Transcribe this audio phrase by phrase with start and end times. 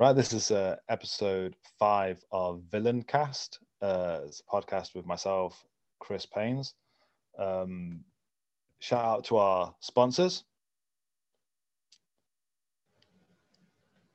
[0.00, 3.58] Right, this is uh, episode five of Villain Cast.
[3.82, 5.64] Uh, it's a podcast with myself,
[5.98, 6.74] Chris Paynes.
[7.36, 8.04] Um,
[8.78, 10.44] shout out to our sponsors.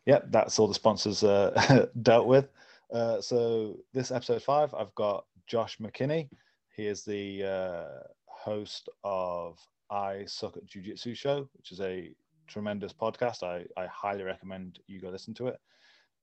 [0.05, 2.47] Yep, that's all the sponsors uh, dealt with.
[2.89, 6.29] Uh, so this episode five, I've got Josh McKinney.
[6.77, 9.59] He is the uh, host of
[9.89, 12.15] I Suck at Jiu Jitsu Show, which is a
[12.47, 13.43] tremendous podcast.
[13.43, 15.59] I, I highly recommend you go listen to it.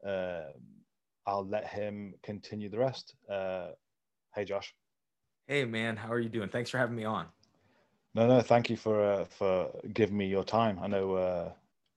[0.07, 0.53] Uh,
[1.27, 3.15] I'll let him continue the rest.
[3.31, 3.69] Uh,
[4.35, 4.75] hey, Josh.
[5.47, 5.97] Hey, man.
[5.97, 6.49] How are you doing?
[6.49, 7.27] Thanks for having me on.
[8.15, 8.41] No, no.
[8.41, 10.79] Thank you for uh, for giving me your time.
[10.83, 11.51] I know uh,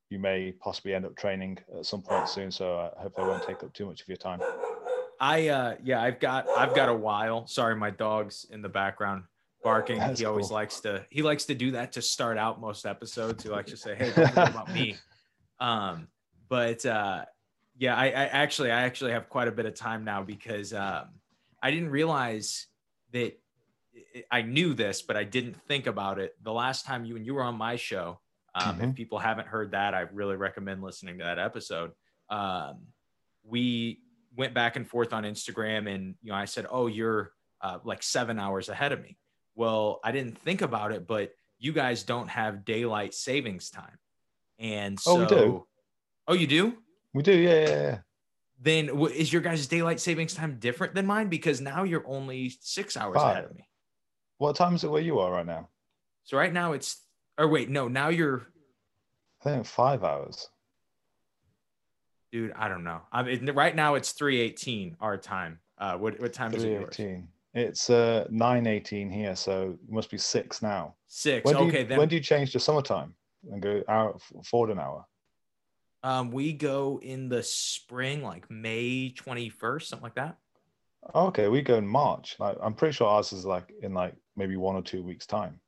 [0.10, 3.44] you may possibly end up training at some point soon, so I hope I won't
[3.44, 4.42] take up too much of your time.
[5.20, 7.48] I uh yeah, I've got I've got a while.
[7.48, 9.24] Sorry, my dog's in the background
[9.64, 9.98] barking.
[9.98, 10.56] That's he always cool.
[10.56, 13.44] likes to he likes to do that to start out most episodes.
[13.44, 14.96] He likes to say, "Hey, don't about me."
[15.60, 16.08] Um,
[16.50, 17.24] but uh,
[17.78, 21.06] yeah, I, I, actually I actually have quite a bit of time now because um,
[21.62, 22.68] I didn't realize
[23.12, 23.40] that
[24.32, 26.36] I knew this, but I didn't think about it.
[26.42, 28.20] The last time you and you were on my show,
[28.56, 28.90] um, mm-hmm.
[28.90, 31.92] if people haven't heard that, I really recommend listening to that episode.
[32.30, 32.88] Um,
[33.44, 34.02] we
[34.36, 38.04] went back and forth on Instagram, and you know, I said, "Oh, you're uh, like
[38.04, 39.18] seven hours ahead of me."
[39.56, 43.98] Well, I didn't think about it, but you guys don't have daylight savings time,
[44.60, 45.68] and so oh, we do.
[46.28, 46.78] Oh, you do?
[47.14, 47.98] We do, yeah, yeah, yeah.
[48.60, 51.28] Then is your guys' daylight savings time different than mine?
[51.28, 53.32] Because now you're only six hours Five.
[53.32, 53.68] ahead of me.
[54.38, 55.70] What time is it where you are right now?
[56.24, 57.02] So right now it's,
[57.38, 58.48] or wait, no, now you're.
[59.42, 60.50] I think five hours.
[62.32, 63.02] Dude, I don't know.
[63.12, 65.60] I mean, right now it's three eighteen our time.
[65.78, 66.72] Uh, what what time is it?
[66.72, 67.24] Yours?
[67.54, 70.96] It's uh nine eighteen here, so it must be six now.
[71.08, 71.46] Six.
[71.46, 71.82] When okay.
[71.82, 73.14] You, then when do you change to summertime
[73.52, 75.06] and go out forward an hour?
[76.04, 80.38] Um, we go in the spring, like May 21st, something like that.
[81.16, 82.36] Okay, we go in March.
[82.40, 85.60] Like, I'm pretty sure ours is like in like maybe one or two weeks time.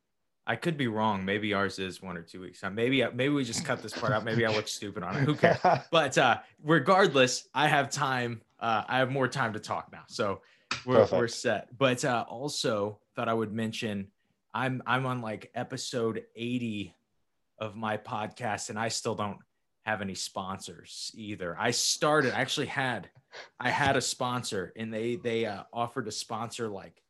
[0.46, 1.24] I could be wrong.
[1.24, 2.74] Maybe ours is one or two weeks time.
[2.74, 4.24] Maybe maybe we just cut this part out.
[4.24, 5.24] Maybe I look stupid on it.
[5.24, 5.58] Who cares?
[5.90, 8.42] But uh, regardless, I have time.
[8.60, 10.40] Uh, I have more time to talk now, so
[10.84, 11.76] we're, we're set.
[11.76, 14.08] But uh, also thought I would mention
[14.54, 16.94] I'm I'm on like episode 80
[17.58, 19.38] of my podcast, and I still don't
[19.86, 21.56] have any sponsors either.
[21.58, 23.08] I started I actually had
[23.60, 27.00] I had a sponsor and they they uh, offered to sponsor like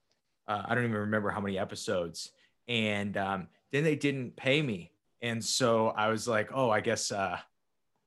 [0.46, 2.32] uh, I don't even remember how many episodes
[2.68, 4.92] and um, then they didn't pay me
[5.22, 7.38] and so I was like oh I guess uh,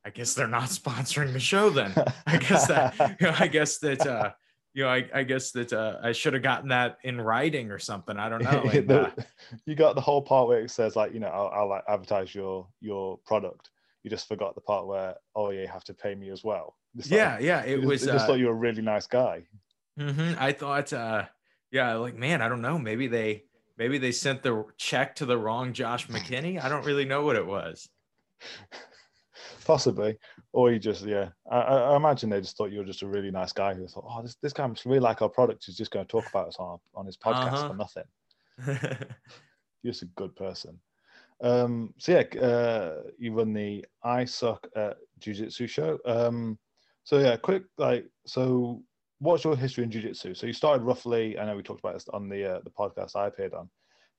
[0.06, 1.91] I guess they're not sponsoring the show then
[2.28, 4.34] I guess that you know, I guess that uh,
[4.75, 7.80] you know, I, I guess that uh, I should have gotten that in writing or
[7.80, 8.18] something.
[8.18, 8.69] I don't know.
[8.72, 9.09] And, uh,
[9.66, 12.36] you got the whole part where it says like, you know, I'll, I'll like advertise
[12.36, 13.72] your your product,
[14.04, 16.76] you just forgot the part where oh yeah you have to pay me as well.
[16.96, 19.44] Yeah yeah it was just, uh, thought you were a really nice guy.
[20.00, 20.36] Mm-hmm.
[20.40, 21.26] i thought uh
[21.72, 22.78] yeah like man i don't know.
[22.78, 23.44] Maybe they
[23.78, 26.62] maybe they sent the check to the wrong josh mckinney?
[26.62, 27.90] I don't really know what it was.
[29.66, 30.18] Possibly.
[30.54, 33.31] Or you just yeah I, I, imagine they just thought you were just a really
[33.31, 35.66] nice guy who thought oh this, this guy must really like our product.
[35.66, 37.68] He's just going to talk about us on, on his podcast uh-huh.
[37.70, 38.04] for nothing.
[39.84, 40.80] You're just a good person
[41.42, 45.98] um, so yeah, uh, you run the I Suck at Jiu Jitsu show.
[46.06, 46.58] Um,
[47.04, 48.84] so yeah, quick like so.
[49.22, 50.34] What's your history in Jiu Jitsu?
[50.34, 51.38] So you started roughly.
[51.38, 53.70] I know we talked about this on the uh, the podcast I appeared on.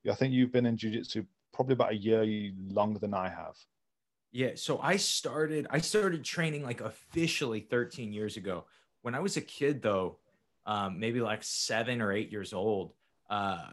[0.09, 1.23] I think you've been in Jiu Jitsu
[1.53, 3.55] probably about a year longer than I have.
[4.31, 8.65] Yeah, so I started I started training like officially 13 years ago.
[9.01, 10.19] When I was a kid though,
[10.65, 12.93] um, maybe like seven or eight years old,
[13.29, 13.71] uh,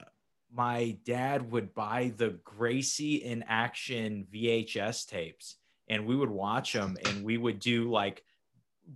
[0.53, 5.56] my dad would buy the Gracie in action VHS tapes
[5.88, 8.22] and we would watch them and we would do like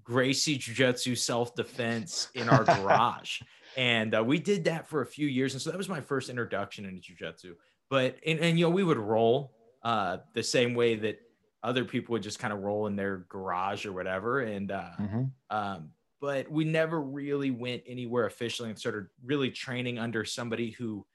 [0.02, 3.40] Gracie Jiu-Jitsu self-defense in our garage.
[3.74, 5.54] And uh, we did that for a few years.
[5.54, 7.54] And so that was my first introduction into Jiu-Jitsu.
[7.88, 11.18] But, and, and you know, we would roll uh, the same way that
[11.62, 14.40] other people would just kind of roll in their garage or whatever.
[14.40, 15.22] And, uh, mm-hmm.
[15.48, 15.88] um,
[16.20, 21.06] but we never really went anywhere officially and started really training under somebody who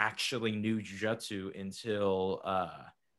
[0.00, 2.70] actually knew jujitsu until uh,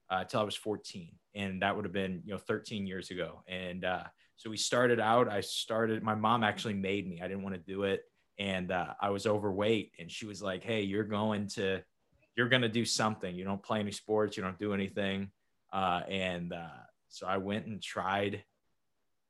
[0.10, 3.44] uh, until I was 14, and that would have been you know 13 years ago.
[3.48, 4.04] And uh,
[4.36, 5.30] so we started out.
[5.30, 6.04] I started.
[6.04, 7.22] My mom actually made me.
[7.22, 8.02] I didn't want to do it,
[8.40, 11.82] and uh, I was overweight, and she was like, "Hey, you're going to,
[12.36, 13.36] you're to do something.
[13.36, 14.36] You don't play any sports.
[14.36, 15.30] You don't do anything."
[15.72, 18.44] Uh, and uh, so I went and tried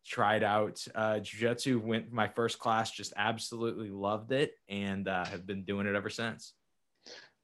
[0.04, 5.46] tried out uh, jiu-jitsu went my first class just absolutely loved it and uh, have
[5.46, 6.54] been doing it ever since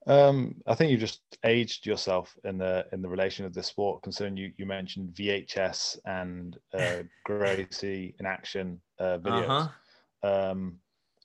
[0.06, 4.04] Um, I think you just aged yourself in the in the relation of the sport,
[4.04, 9.50] considering you you mentioned VHS and uh, Gracie in action uh, videos.
[9.50, 10.52] Uh-huh.
[10.52, 10.80] Um,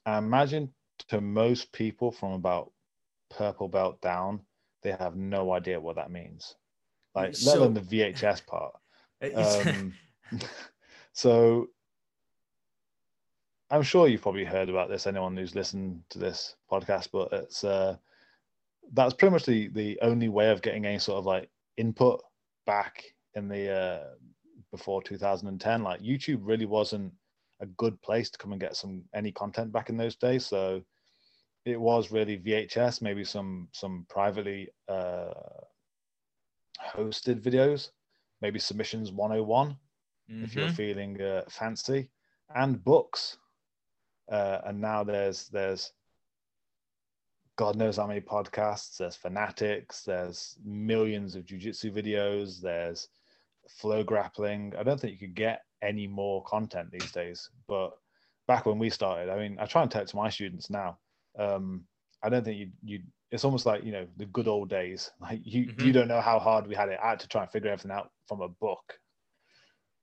[0.05, 0.73] I imagine
[1.09, 2.73] to most people from about
[3.31, 4.41] purple belt down,
[4.83, 6.57] they have no idea what that means.
[7.15, 8.75] Like so, let alone the VHS part.
[9.37, 9.95] Um,
[11.13, 11.69] so
[13.71, 15.07] I'm sure you've probably heard about this.
[15.07, 17.97] Anyone who's listened to this podcast, but it's uh,
[18.93, 22.23] that's pretty much the the only way of getting any sort of like input
[22.67, 23.03] back
[23.35, 24.05] in the uh,
[24.71, 25.83] before 2010.
[25.83, 27.12] Like YouTube really wasn't
[27.61, 30.44] a good place to come and get some any content back in those days.
[30.47, 30.83] So
[31.65, 35.33] it was really VHS, maybe some some privately uh,
[36.95, 37.91] hosted videos,
[38.41, 40.45] maybe submissions 101 mm-hmm.
[40.45, 40.75] if you're mm-hmm.
[40.75, 42.11] feeling uh, fancy,
[42.55, 43.38] and books.
[44.31, 45.93] Uh, and now there's there's
[47.56, 48.96] God knows how many podcasts.
[48.96, 50.02] There's fanatics.
[50.02, 52.60] There's millions of jujitsu videos.
[52.60, 53.08] There's
[53.69, 54.75] flow grappling.
[54.78, 57.50] I don't think you could get any more content these days.
[57.69, 57.93] But
[58.46, 60.99] back when we started, I mean, I try and tell it to my students now.
[61.38, 61.84] Um,
[62.22, 63.00] I don't think you you.
[63.31, 65.10] It's almost like you know the good old days.
[65.20, 65.87] Like you mm-hmm.
[65.87, 66.99] you don't know how hard we had it.
[67.02, 68.99] I had to try and figure everything out from a book.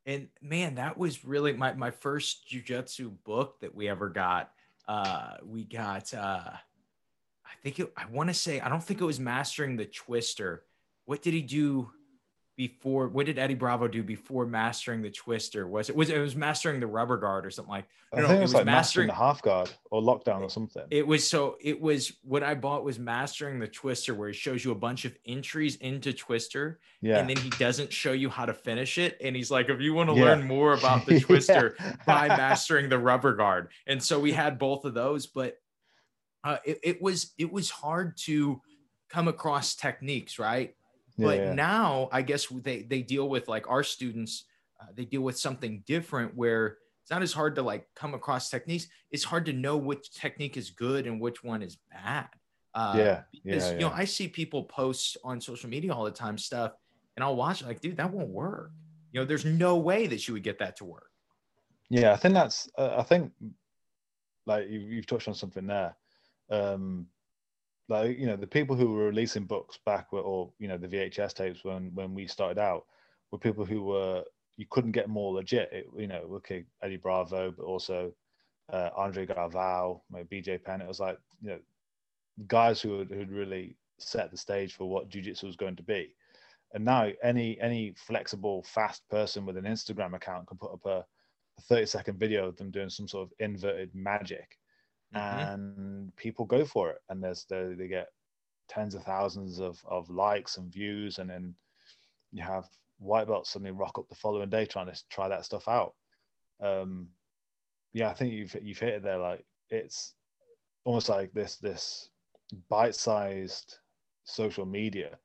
[0.05, 4.51] And man, that was really my my first jujitsu book that we ever got.
[4.87, 6.13] Uh, we got.
[6.13, 6.51] Uh,
[7.49, 10.63] I think it, I want to say I don't think it was mastering the twister.
[11.05, 11.91] What did he do
[12.55, 13.07] before?
[13.07, 15.67] What did Eddie Bravo do before mastering the twister?
[15.67, 17.85] Was it was it was mastering the rubber guard or something like?
[18.11, 20.49] I think it was, it was like mastering, mastering the half guard or lockdown or
[20.49, 20.83] something.
[20.91, 24.65] It was so it was what I bought was mastering the twister, where he shows
[24.65, 28.45] you a bunch of entries into twister, yeah, and then he doesn't show you how
[28.45, 30.25] to finish it, and he's like, if you want to yeah.
[30.25, 34.85] learn more about the twister, by mastering the rubber guard, and so we had both
[34.85, 35.57] of those, but
[36.43, 38.61] uh, it, it was it was hard to
[39.09, 40.75] come across techniques, right?
[41.17, 41.53] Yeah, but yeah.
[41.53, 44.45] now I guess they they deal with like our students,
[44.79, 48.49] uh, they deal with something different where it's not as hard to like come across
[48.49, 48.87] techniques.
[49.11, 52.27] It's hard to know which technique is good and which one is bad.
[52.73, 56.11] Uh, yeah, because yeah, you know I see people post on social media all the
[56.11, 56.73] time stuff,
[57.15, 58.71] and I'll watch it like, dude, that won't work.
[59.11, 61.09] You know, there's no way that you would get that to work.
[61.89, 62.69] Yeah, I think that's.
[62.77, 63.33] Uh, I think
[64.45, 65.95] like you, you've touched on something there
[66.49, 67.07] um,
[67.87, 70.87] like you know the people who were releasing books back were, or you know the
[70.87, 72.85] VHS tapes when when we started out
[73.31, 74.23] were people who were
[74.57, 75.69] you couldn't get more legit.
[75.71, 78.11] It, you know, okay, Eddie Bravo, but also
[78.71, 79.25] uh, Andre
[80.11, 80.81] maybe BJ Penn.
[80.81, 81.59] It was like you know
[82.47, 86.13] guys who had, who'd really set the stage for what jiu-jitsu was going to be.
[86.73, 91.05] And now any any flexible, fast person with an Instagram account can put up a
[91.63, 94.57] 30 second video of them doing some sort of inverted magic
[95.15, 95.39] mm-hmm.
[95.39, 96.97] and people go for it.
[97.09, 98.07] And there's they, they get
[98.67, 101.19] tens of thousands of, of likes and views.
[101.19, 101.55] And then
[102.31, 102.65] you have
[102.99, 105.93] white belts suddenly rock up the following day trying to try that stuff out.
[106.61, 107.09] Um
[107.91, 109.17] yeah i think you've you've hit it there.
[109.17, 110.13] Like it's
[110.83, 112.09] almost like this this
[112.69, 113.77] bite-sized
[114.25, 115.17] social media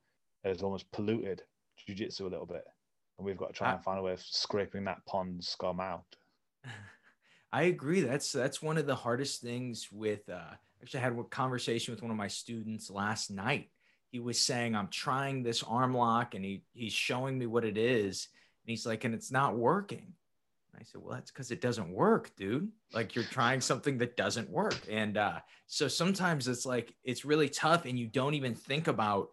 [0.45, 1.43] has almost polluted
[1.77, 2.65] jiu-jitsu a little bit.
[3.19, 6.05] And we've got to try and find a way of scraping that pond scum out
[7.55, 8.01] I agree.
[8.01, 10.29] That's that's one of the hardest things with.
[10.29, 13.71] Uh, actually, I had a conversation with one of my students last night.
[14.11, 17.79] He was saying, "I'm trying this arm lock, and he he's showing me what it
[17.79, 18.27] is,
[18.65, 20.15] and he's like, and it's not working."
[20.73, 22.73] And I said, "Well, that's because it doesn't work, dude.
[22.93, 25.39] Like you're trying something that doesn't work." And uh,
[25.69, 29.29] so sometimes it's like it's really tough, and you don't even think about,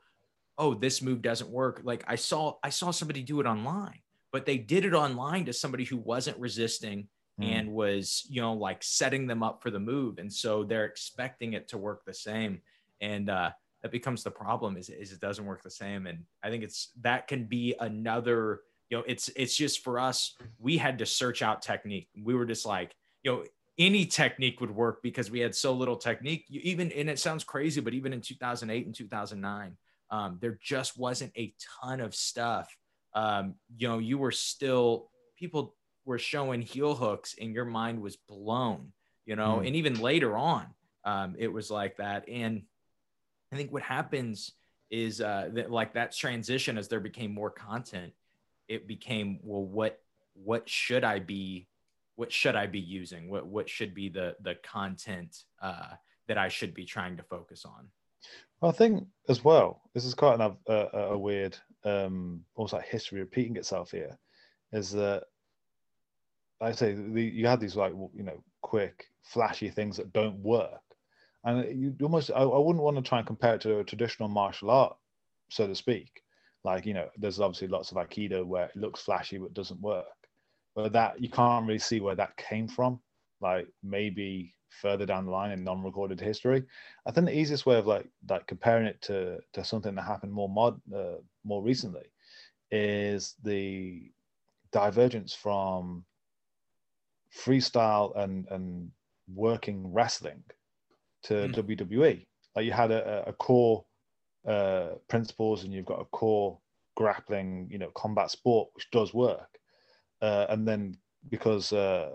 [0.60, 4.46] "Oh, this move doesn't work." Like I saw I saw somebody do it online, but
[4.46, 7.08] they did it online to somebody who wasn't resisting
[7.42, 7.52] mm.
[7.52, 11.54] and was you know like setting them up for the move and so they're expecting
[11.54, 12.62] it to work the same
[13.02, 13.50] and uh,
[13.82, 16.90] that becomes the problem is, is it doesn't work the same and i think it's
[17.02, 21.42] that can be another you know it's it's just for us we had to search
[21.42, 23.44] out technique we were just like you know
[23.78, 27.44] any technique would work because we had so little technique you, even and it sounds
[27.44, 29.78] crazy but even in 2008 and 2009
[30.12, 32.76] um, there just wasn't a ton of stuff
[33.14, 38.16] um, you know you were still people were showing heel hooks and your mind was
[38.16, 38.92] blown,
[39.26, 39.68] you know, mm.
[39.68, 40.66] and even later on,
[41.04, 42.28] um, it was like that.
[42.28, 42.64] And
[43.52, 44.54] I think what happens
[44.90, 48.14] is uh, that like that transition as there became more content,
[48.68, 50.00] it became, well, what,
[50.34, 51.68] what should I be,
[52.16, 53.30] what should I be using?
[53.30, 55.96] What, what should be the, the content uh,
[56.28, 57.88] that I should be trying to focus on?
[58.60, 62.86] Well, I think as well, this is quite an, a, a weird, um, almost like
[62.86, 64.18] history repeating itself here,
[64.72, 65.24] is that
[66.62, 70.38] like I say, the, you have these like you know quick, flashy things that don't
[70.38, 70.82] work,
[71.44, 74.30] and you almost I, I wouldn't want to try and compare it to a traditional
[74.30, 74.96] martial art,
[75.50, 76.22] so to speak.
[76.64, 80.06] Like you know, there's obviously lots of aikido where it looks flashy but doesn't work,
[80.76, 83.00] but that you can't really see where that came from.
[83.42, 86.64] Like maybe further down the line in non-recorded history.
[87.08, 90.32] I think the easiest way of like like comparing it to to something that happened
[90.32, 92.06] more mod uh, more recently
[92.70, 94.12] is the
[94.72, 96.06] divergence from
[97.36, 98.92] freestyle and and
[99.34, 100.44] working wrestling
[101.24, 101.56] to mm.
[101.56, 102.26] WWE.
[102.56, 103.86] Like you had a, a core
[104.48, 106.60] uh, principles and you've got a core
[106.96, 109.60] grappling, you know, combat sport which does work,
[110.22, 110.98] uh, and then
[111.30, 112.10] because uh,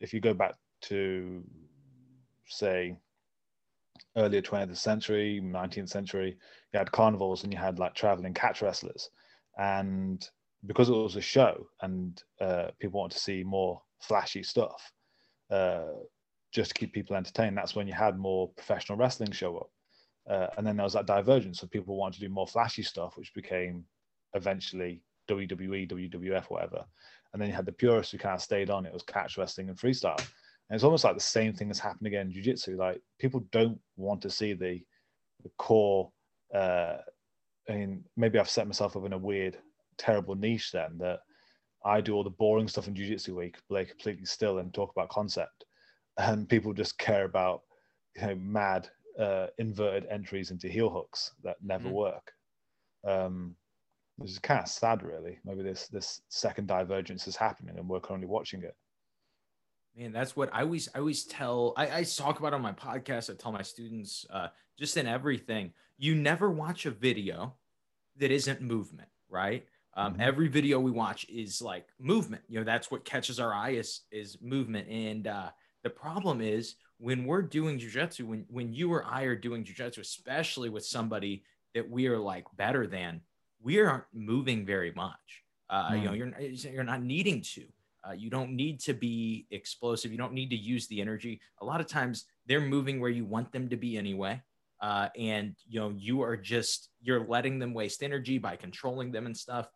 [0.00, 1.42] if you go back to
[2.46, 2.96] say
[4.16, 6.36] earlier 20th century 19th century
[6.72, 9.10] you had carnivals and you had like traveling catch wrestlers
[9.58, 10.30] and
[10.66, 14.92] because it was a show and uh, people want to see more flashy stuff
[15.50, 15.92] uh,
[16.52, 19.70] just to keep people entertained that's when you had more professional wrestling show up
[20.30, 23.16] uh, and then there was that divergence of people wanted to do more flashy stuff
[23.16, 23.84] which became
[24.34, 25.00] eventually
[25.30, 26.84] wwe wwf whatever
[27.32, 29.68] and then you had the purists who kind of stayed on it was catch wrestling
[29.68, 30.20] and freestyle
[30.68, 32.76] and it's almost like the same thing that's happened again in jiu-jitsu.
[32.76, 34.82] Like people don't want to see the,
[35.42, 36.10] the core.
[36.52, 36.96] Uh,
[37.68, 39.56] I mean, maybe I've set myself up in a weird,
[39.96, 41.20] terrible niche then that
[41.86, 45.08] I do all the boring stuff in jiu-jitsu week, play completely still and talk about
[45.08, 45.64] concept,
[46.18, 47.62] and people just care about
[48.16, 48.88] you know mad
[49.18, 51.94] uh, inverted entries into heel hooks that never mm-hmm.
[51.94, 52.32] work.
[53.06, 53.54] Um,
[54.16, 55.38] which is kind of sad, really.
[55.44, 58.74] Maybe this this second divergence is happening, and we're currently watching it.
[59.96, 61.72] Man, that's what I always I always tell.
[61.76, 63.30] I, I talk about on my podcast.
[63.30, 65.72] I tell my students, uh, just in everything.
[65.98, 67.54] You never watch a video
[68.16, 69.66] that isn't movement, right?
[69.96, 70.22] Um, mm-hmm.
[70.22, 72.42] Every video we watch is like movement.
[72.48, 74.88] You know, that's what catches our eye is is movement.
[74.88, 75.50] And uh,
[75.82, 79.98] the problem is when we're doing jujitsu, when when you or I are doing jujitsu,
[79.98, 83.22] especially with somebody that we are like better than,
[83.62, 85.42] we aren't moving very much.
[85.70, 85.96] Uh, mm-hmm.
[85.96, 86.64] You know, mm.
[86.64, 87.64] you're you're not needing to.
[88.06, 90.12] Uh, you don't need to be explosive.
[90.12, 91.40] You don't need to use the energy.
[91.60, 94.40] A lot of times they're moving where you want them to be anyway.
[94.80, 99.24] Uh, and you know you are just you're letting them waste energy by controlling them
[99.24, 99.70] and stuff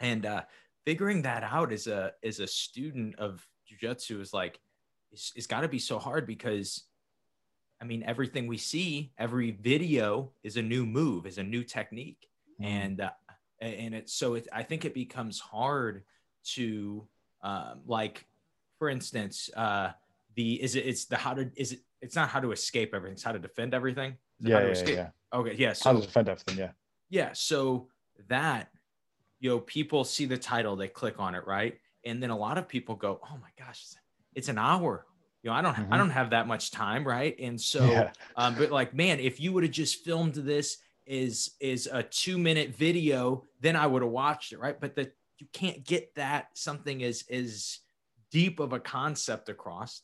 [0.00, 0.42] and uh,
[0.84, 4.60] figuring that out as a as a student of jiu-jitsu is like
[5.12, 6.84] it's, it's got to be so hard because
[7.80, 12.28] i mean everything we see every video is a new move is a new technique.
[12.60, 12.66] Mm.
[12.66, 13.10] and uh,
[13.60, 16.04] and it's so it, i think it becomes hard
[16.44, 17.06] to
[17.42, 18.26] um, like
[18.78, 19.90] for instance uh,
[20.34, 23.14] the is it it's the how to is it it's not how to escape everything
[23.14, 24.16] it's how to defend everything?
[24.40, 26.70] Yeah, yeah, yeah, okay yeah so how to defend everything yeah.
[27.10, 27.88] Yeah so
[28.28, 28.70] that
[29.40, 31.78] you know people see the title they click on it right?
[32.04, 33.84] And then a lot of people go oh my gosh
[34.34, 35.06] it's an hour.
[35.42, 35.92] You know i don't mm-hmm.
[35.92, 37.38] i don't have that much time right?
[37.38, 38.12] And so yeah.
[38.36, 42.36] um but like man if you would have just filmed this is is a two
[42.38, 44.78] minute video then i would have watched it right?
[44.78, 47.78] But the you can't get that something as as
[48.30, 50.02] deep of a concept across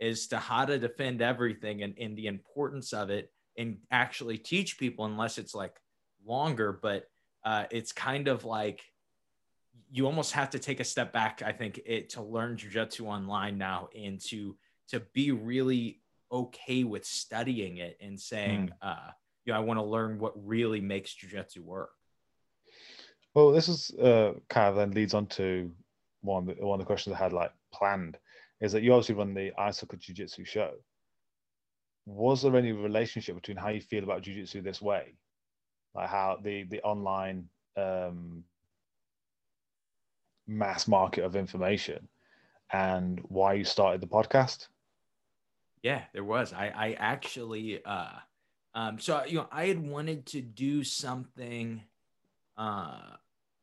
[0.00, 4.78] as to how to defend everything and, and the importance of it and actually teach
[4.78, 5.76] people unless it's like
[6.24, 6.72] longer.
[6.72, 7.04] But
[7.44, 8.82] uh, it's kind of like
[9.92, 13.58] you almost have to take a step back i think it to learn jiu-jitsu online
[13.58, 14.56] now and to
[14.88, 18.88] to be really okay with studying it and saying mm.
[18.88, 19.10] uh
[19.44, 21.90] you know i want to learn what really makes jiu-jitsu work
[23.34, 25.70] well, this is uh, kind of then leads on to
[26.22, 28.18] one of the, one of the questions I had like planned
[28.60, 30.72] is that you obviously run the I Suck at Jiu Jitsu show.
[32.06, 35.14] Was there any relationship between how you feel about Jiu Jitsu this way,
[35.94, 38.44] like how the the online um,
[40.46, 42.08] mass market of information,
[42.72, 44.68] and why you started the podcast?
[45.82, 46.52] Yeah, there was.
[46.52, 48.18] I I actually uh,
[48.74, 51.82] um, so you know I had wanted to do something
[52.56, 53.00] uh,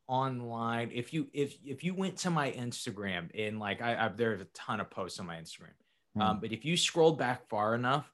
[0.08, 4.40] online if you if if you went to my instagram and like i, I there's
[4.40, 5.76] a ton of posts on my instagram
[6.18, 6.22] mm.
[6.22, 8.10] um, but if you scrolled back far enough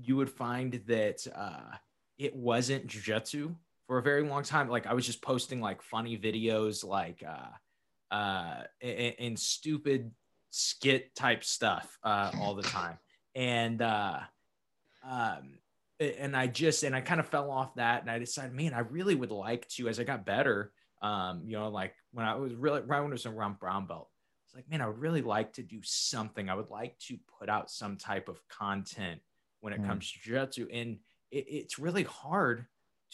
[0.00, 1.76] you would find that uh,
[2.18, 3.54] it wasn't jiu-jitsu
[3.86, 8.14] for a very long time like i was just posting like funny videos like uh
[8.14, 10.10] uh and, and stupid
[10.50, 12.98] skit type stuff uh all the time
[13.34, 14.18] and uh
[15.08, 15.58] um
[16.00, 18.80] and I just and I kind of fell off that, and I decided, man, I
[18.80, 20.72] really would like to as I got better.
[21.02, 24.08] Um, you know, like when I was really right when I was around brown belt,
[24.46, 26.48] it's like, man, I would really like to do something.
[26.48, 29.20] I would like to put out some type of content
[29.60, 29.86] when it mm.
[29.86, 30.98] comes to jiu-jitsu, and
[31.30, 32.66] it, it's really hard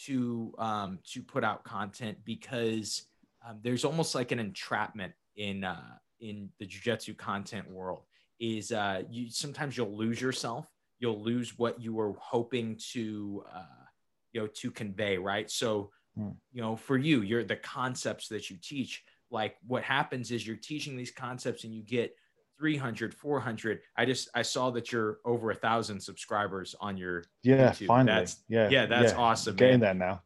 [0.05, 3.05] to um, to put out content because
[3.47, 8.03] um, there's almost like an entrapment in uh, in the jiu-jitsu content world.
[8.39, 10.67] Is uh, you sometimes you'll lose yourself
[11.01, 13.65] you'll lose what you were hoping to uh,
[14.31, 16.33] you know to convey right so mm.
[16.53, 20.55] you know for you you're the concepts that you teach like what happens is you're
[20.55, 22.15] teaching these concepts and you get
[22.61, 27.71] 300 400 i just i saw that you're over a thousand subscribers on your yeah
[27.71, 27.87] YouTube.
[27.87, 29.17] finally that's yeah yeah that's yeah.
[29.17, 29.97] awesome getting man.
[29.97, 30.21] there now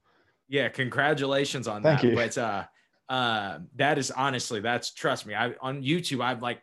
[0.49, 2.13] yeah congratulations on Thank that you.
[2.13, 2.65] but uh
[3.07, 6.61] uh that is honestly that's trust me i on youtube i've like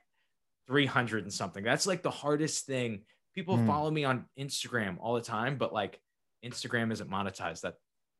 [0.69, 3.67] 300 and something that's like the hardest thing people mm.
[3.67, 5.99] follow me on instagram all the time but like
[6.45, 7.77] instagram isn't monetized that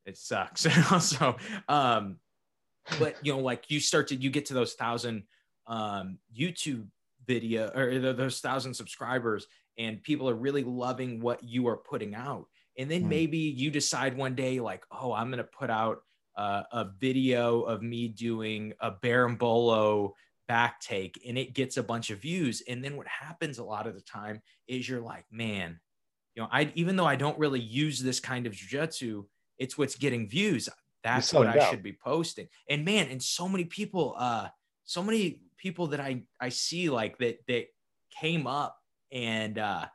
[0.07, 1.37] it sucks also
[1.69, 2.17] um
[2.99, 5.25] but you know like you start to you get to those thousand
[5.67, 6.87] um youtube
[7.27, 9.47] video or those thousand subscribers
[9.79, 12.47] and people are really loving what you are putting out
[12.79, 13.09] and then mm.
[13.09, 15.99] maybe you decide one day like oh i'm going to put out
[16.35, 20.13] uh, a video of me doing a berimbolo
[20.49, 23.87] back take and it gets a bunch of views and then what happens a lot
[23.87, 25.79] of the time is you're like man
[26.35, 29.25] you know i even though i don't really use this kind of jiu-jitsu
[29.59, 30.69] it's what's getting views
[31.05, 31.71] that's what i out.
[31.71, 34.49] should be posting and man and so many people uh
[34.85, 37.67] so many people that I I see like that that
[38.21, 38.77] came up
[39.13, 39.87] and uh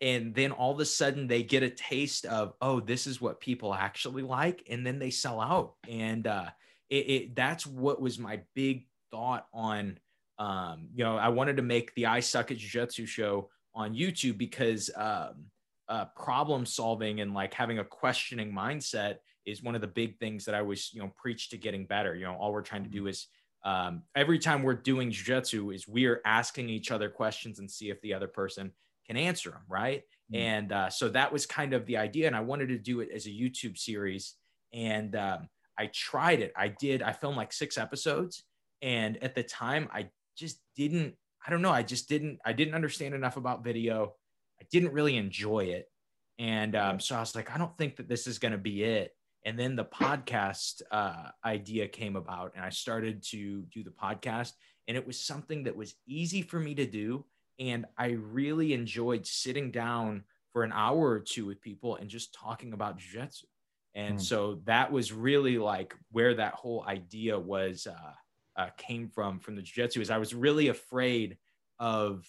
[0.00, 3.40] and then all of a sudden they get a taste of oh this is what
[3.40, 5.74] people actually like and then they sell out.
[5.88, 6.50] And uh
[6.90, 9.98] it, it that's what was my big thought on
[10.38, 14.36] um you know I wanted to make the I suck at jiu-jitsu show on YouTube
[14.36, 15.46] because um
[15.88, 20.44] uh problem solving and like having a questioning mindset is one of the big things
[20.44, 22.14] that I was you know preach to getting better.
[22.14, 23.28] You know all we're trying to do is
[23.64, 28.00] um, every time we're doing jiu-jitsu is we're asking each other questions and see if
[28.02, 28.72] the other person
[29.06, 30.02] can answer them right?
[30.32, 30.42] Mm-hmm.
[30.42, 33.10] and uh, so that was kind of the idea and i wanted to do it
[33.14, 34.34] as a youtube series
[34.72, 36.52] and um, i tried it.
[36.56, 38.44] I did i filmed like six episodes
[38.82, 41.14] and at the time i just didn't
[41.46, 44.14] i don't know i just didn't i didn't understand enough about video.
[44.60, 45.90] I didn't really enjoy it
[46.38, 48.82] and um, so i was like i don't think that this is going to be
[48.82, 49.14] it
[49.44, 54.52] and then the podcast uh, idea came about and i started to do the podcast
[54.88, 57.24] and it was something that was easy for me to do
[57.58, 62.34] and i really enjoyed sitting down for an hour or two with people and just
[62.34, 63.46] talking about jiu-jitsu
[63.94, 64.20] and mm.
[64.20, 69.56] so that was really like where that whole idea was uh, uh, came from from
[69.56, 71.36] the jiu-jitsu is i was really afraid
[71.78, 72.26] of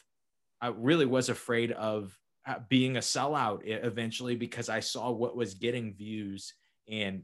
[0.61, 5.55] i really was afraid of uh, being a sellout eventually because i saw what was
[5.55, 6.53] getting views
[6.89, 7.23] and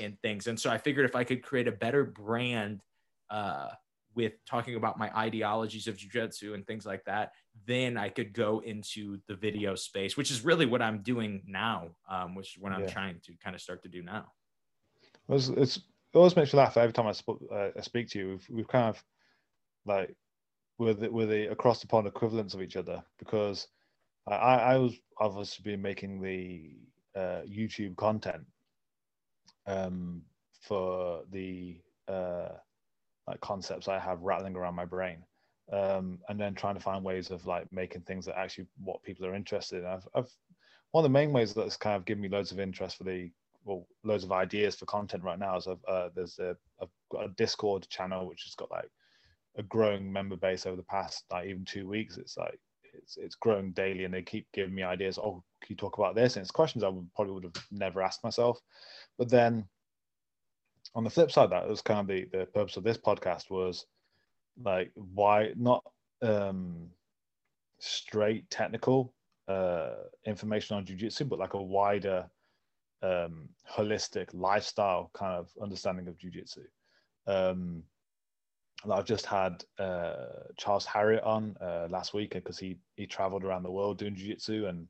[0.00, 0.46] and things.
[0.46, 2.82] And so I figured if I could create a better brand
[3.30, 3.68] uh,
[4.14, 7.32] with talking about my ideologies of jujitsu and things like that,
[7.66, 11.90] then I could go into the video space, which is really what I'm doing now,
[12.08, 12.90] um, which is what I'm yeah.
[12.90, 14.32] trying to kind of start to do now.
[15.28, 15.82] It's, it's, it
[16.14, 18.28] always makes me laugh every time I, sp- uh, I speak to you.
[18.28, 19.02] We've, we've kind of
[19.84, 20.14] like
[20.78, 23.68] with the, with the across the pond equivalents of each other because
[24.26, 26.76] I, I was obviously been making the
[27.14, 28.44] uh, YouTube content
[29.66, 30.22] um,
[30.62, 32.48] for the uh,
[33.26, 35.24] like concepts I have rattling around my brain,
[35.72, 39.26] um, and then trying to find ways of like making things that actually what people
[39.26, 39.86] are interested in.
[39.86, 40.30] I've, I've
[40.92, 43.30] one of the main ways that's kind of given me loads of interest for the
[43.64, 47.24] well, loads of ideas for content right now is I've, uh, there's a I've got
[47.24, 48.88] a Discord channel which has got like
[49.58, 52.16] a growing member base over the past like even two weeks.
[52.16, 52.60] It's like
[52.96, 55.18] it's it's growing daily, and they keep giving me ideas.
[55.18, 56.36] Oh, can you talk about this?
[56.36, 58.60] And it's questions I would probably would have never asked myself.
[59.18, 59.66] But then
[60.94, 63.86] on the flip side, that was kind of the, the purpose of this podcast was
[64.62, 65.84] like why not
[66.22, 66.88] um,
[67.78, 69.12] straight technical
[69.48, 72.28] uh, information on jujitsu, but like a wider
[73.02, 76.64] um, holistic lifestyle kind of understanding of jujitsu.
[77.26, 77.82] Um,
[78.90, 83.62] I've just had uh, Charles Harriott on uh, last week because he he traveled around
[83.62, 84.86] the world doing jiu-jitsu and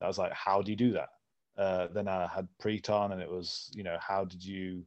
[0.00, 1.08] I was like, how do you do that?
[1.56, 4.84] Uh, then I had Preet and it was, you know, how did you,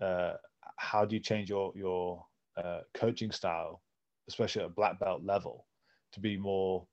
[0.00, 0.34] uh,
[0.76, 2.24] how do you change your your
[2.56, 3.82] uh, coaching style,
[4.28, 5.66] especially at a black belt level,
[6.12, 6.86] to be more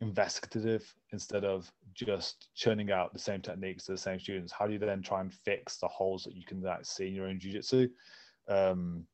[0.00, 4.52] investigative instead of just churning out the same techniques to the same students?
[4.52, 7.14] How do you then try and fix the holes that you can like, see in
[7.14, 7.88] your own jiu-jitsu?
[8.48, 9.06] Um,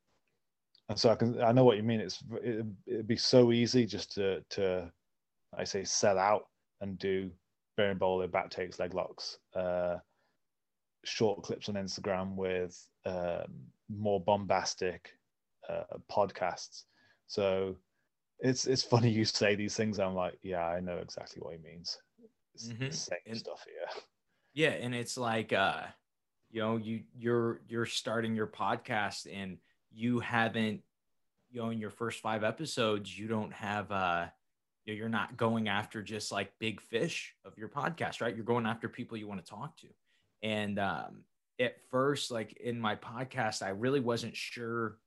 [0.88, 2.00] and so I can I know what you mean.
[2.00, 4.90] It's it, would be so easy just to to
[5.56, 6.46] I say sell out
[6.80, 7.30] and do
[7.78, 9.96] berimbolo back takes, leg locks, uh,
[11.04, 13.46] short clips on Instagram with um,
[13.88, 15.10] more bombastic
[15.68, 16.84] uh, podcasts.
[17.26, 17.76] So
[18.40, 19.98] it's it's funny you say these things.
[19.98, 21.98] I'm like, yeah, I know exactly what he means.
[22.54, 22.90] It's mm-hmm.
[22.90, 24.02] same and, stuff here.
[24.54, 25.82] Yeah, and it's like, uh,
[26.50, 29.58] you know, you you're you're starting your podcast and
[29.92, 30.82] you haven't,
[31.50, 34.26] you know, in your first five episodes, you don't have uh
[34.94, 38.34] you're not going after just like big fish of your podcast, right?
[38.34, 39.88] You're going after people you want to talk to.
[40.42, 41.24] And um,
[41.60, 44.98] at first, like in my podcast, I really wasn't sure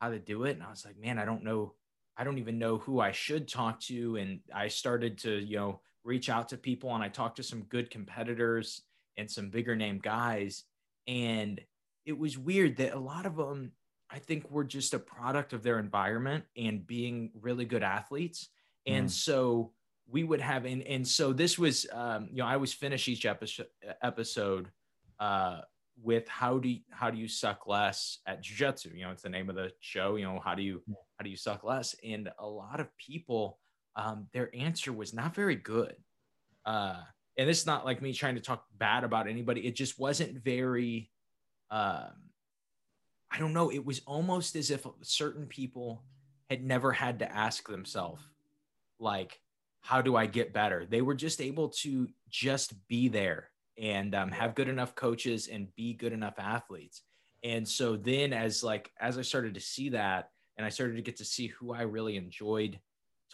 [0.00, 0.52] how to do it.
[0.52, 1.74] And I was like, man, I don't know.
[2.16, 4.16] I don't even know who I should talk to.
[4.16, 7.62] And I started to, you know, reach out to people and I talked to some
[7.62, 8.82] good competitors
[9.16, 10.64] and some bigger name guys.
[11.06, 11.60] And
[12.06, 13.72] it was weird that a lot of them,
[14.12, 18.48] I think, were just a product of their environment and being really good athletes.
[18.86, 19.10] And mm.
[19.10, 19.72] so
[20.08, 23.26] we would have, and, and so this was, um, you know, I always finish each
[23.26, 23.68] episode,
[24.02, 24.70] episode
[25.20, 25.60] uh,
[26.02, 28.90] with how do you, how do you suck less at jiu-jitsu?
[28.94, 31.30] You know it's the name of the show you know how do you how do
[31.30, 31.94] you suck less?
[32.02, 33.58] And a lot of people
[33.96, 35.94] um, their answer was not very good.
[36.64, 37.02] Uh,
[37.36, 39.66] and it's not like me trying to talk bad about anybody.
[39.66, 41.10] It just wasn't very
[41.70, 42.29] um,
[43.30, 46.02] i don't know it was almost as if certain people
[46.48, 48.22] had never had to ask themselves
[48.98, 49.40] like
[49.80, 54.30] how do i get better they were just able to just be there and um,
[54.30, 57.02] have good enough coaches and be good enough athletes.
[57.42, 61.02] And so then as like as I started to see that and I started to
[61.02, 62.78] get to see who I really enjoyed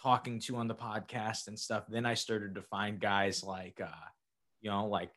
[0.00, 4.06] talking to on the podcast and stuff, then I started to find guys like uh,
[4.60, 5.10] you know, like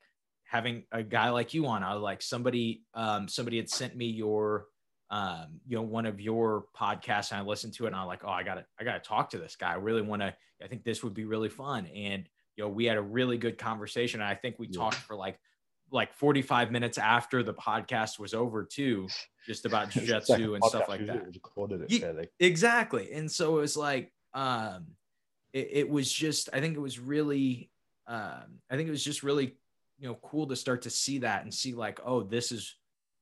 [0.50, 1.84] having a guy like you on.
[1.84, 4.66] I was like somebody um somebody had sent me your
[5.12, 8.24] um, you know, one of your podcasts and I listened to it and I'm like,
[8.24, 9.72] oh, I gotta, I gotta talk to this guy.
[9.72, 11.88] I really want to, I think this would be really fun.
[11.88, 14.22] And you know, we had a really good conversation.
[14.22, 14.78] And I think we yeah.
[14.78, 15.40] talked for like
[15.92, 19.08] like 45 minutes after the podcast was over too,
[19.48, 21.34] just about jujitsu and stuff like that.
[21.90, 23.12] Yeah, exactly.
[23.12, 24.86] And so it was like, um,
[25.52, 27.72] it, it, was just, I think it was really,
[28.06, 29.58] um, I think it was just really,
[30.00, 32.76] you know, cool to start to see that and see like, oh, this is,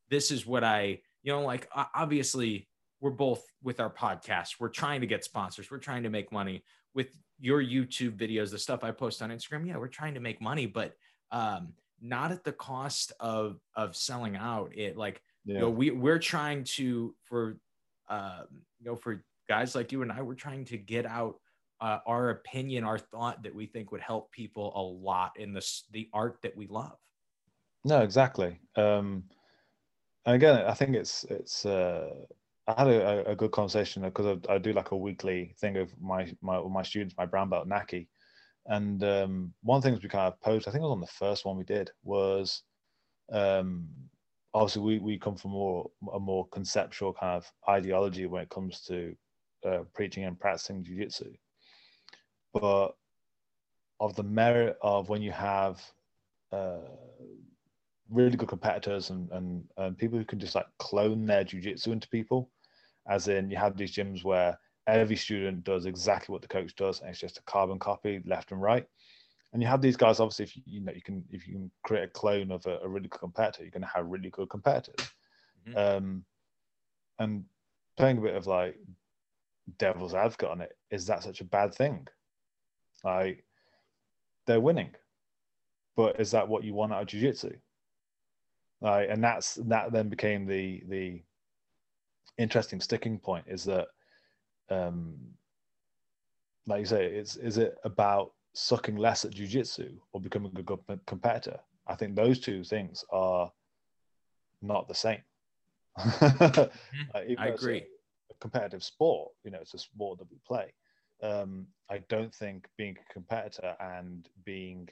[0.09, 2.67] this is what I, you know, like obviously
[3.01, 6.63] we're both with our podcast, we're trying to get sponsors, we're trying to make money
[6.93, 7.07] with
[7.39, 10.65] your YouTube videos, the stuff I post on Instagram, yeah, we're trying to make money,
[10.65, 10.93] but
[11.31, 14.71] um, not at the cost of of selling out.
[14.75, 15.55] It like yeah.
[15.55, 17.57] you know, we we're trying to for
[18.09, 18.41] uh,
[18.79, 21.35] you know for guys like you and I, we're trying to get out
[21.79, 25.83] uh, our opinion, our thought that we think would help people a lot in this
[25.91, 26.97] the art that we love.
[27.83, 28.59] No, exactly.
[28.75, 29.23] Um,
[30.25, 32.09] and again, I think it's it's uh,
[32.67, 35.89] I had a, a good conversation because I, I, do like a weekly thing of
[36.01, 38.09] my my my students, my brown belt Naki,
[38.65, 41.45] and um, one things we kind of posed, I think it was on the first
[41.45, 42.63] one we did, was
[43.31, 43.87] um,
[44.53, 48.81] obviously we, we come from more a more conceptual kind of ideology when it comes
[48.81, 49.15] to
[49.65, 51.33] uh, preaching and practicing jiu-jitsu
[52.53, 52.95] but
[53.99, 55.81] of the merit of when you have
[56.51, 56.77] uh,
[58.09, 62.07] really good competitors and, and, and people who can just like clone their jiu-jitsu into
[62.09, 62.49] people
[63.09, 64.57] as in you have these gyms where
[64.87, 68.51] every student does exactly what the coach does and it's just a carbon copy left
[68.51, 68.85] and right.
[69.53, 71.71] And you have these guys obviously if you, you know you can if you can
[71.83, 74.49] create a clone of a, a really good competitor you're going to have really good
[74.49, 75.09] competitors.
[75.67, 75.77] Mm-hmm.
[75.77, 76.25] um,
[77.19, 77.43] and
[77.97, 78.77] playing a bit of like
[79.79, 82.07] devil's advocate on it is that such a bad thing
[83.03, 83.43] like
[84.45, 84.91] they're winning.
[85.95, 87.55] But is that what you want out of jiu-jitsu?
[88.81, 91.21] Like and that's that then became the the
[92.37, 93.87] interesting sticking point is that
[94.69, 95.15] um
[96.67, 100.79] like you say it's is it about sucking less at jiu-jitsu or becoming a good
[101.07, 101.59] competitor?
[101.87, 103.51] I think those two things are
[104.61, 105.21] not the same.
[105.97, 107.01] Mm-hmm.
[107.15, 110.71] like, i agree a, a, competitive sport you know it's a sport that we play
[111.21, 114.87] um i don't think being a competitor and being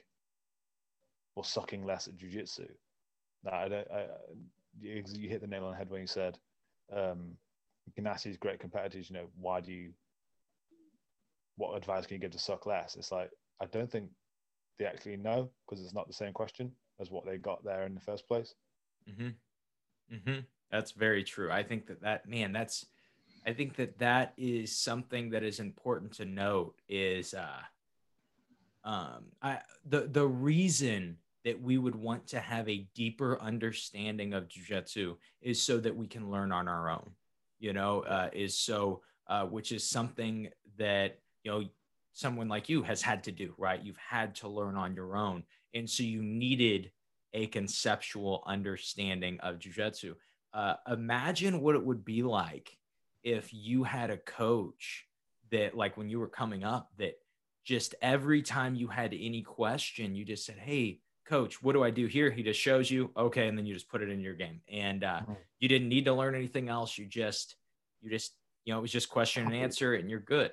[1.34, 2.66] or sucking less at jiu-jitsu
[3.48, 4.06] I don't I,
[4.80, 6.38] you, you hit the nail on the head when you said
[6.92, 7.36] um,
[7.98, 9.90] Ganassi's great competitors, you know, why do you,
[11.56, 12.96] what advice can you give to suck less?
[12.96, 14.10] It's like, I don't think
[14.78, 17.94] they actually know because it's not the same question as what they got there in
[17.94, 18.54] the first place.
[19.08, 20.14] Mm-hmm.
[20.14, 20.40] Mm-hmm.
[20.70, 21.50] That's very true.
[21.50, 22.86] I think that that, man, that's,
[23.46, 27.62] I think that that is something that is important to note is, uh,
[28.82, 34.48] um, I, the, the reason that we would want to have a deeper understanding of
[34.48, 37.08] jujitsu is so that we can learn on our own,
[37.60, 41.64] you know, uh, is so, uh, which is something that, you know,
[42.12, 43.84] someone like you has had to do, right?
[43.84, 45.44] You've had to learn on your own.
[45.72, 46.90] And so you needed
[47.32, 50.14] a conceptual understanding of jujitsu.
[50.52, 52.76] Uh, imagine what it would be like
[53.26, 55.04] if you had a coach
[55.50, 57.18] that, like when you were coming up, that
[57.64, 61.90] just every time you had any question, you just said, Hey, coach, what do I
[61.90, 62.30] do here?
[62.30, 64.60] He just shows you, okay, and then you just put it in your game.
[64.72, 65.32] And uh, mm-hmm.
[65.58, 66.96] you didn't need to learn anything else.
[66.96, 67.56] You just,
[68.00, 68.32] you just,
[68.64, 70.52] you know, it was just question and answer, and you're good.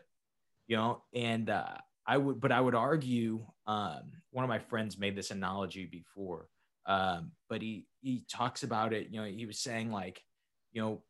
[0.67, 3.45] you know, and uh, I would, but I would argue.
[3.67, 6.47] Um, one of my friends made this analogy before,
[6.85, 9.07] um, but he he talks about it.
[9.11, 10.23] You know, he was saying like,
[10.71, 11.03] you know,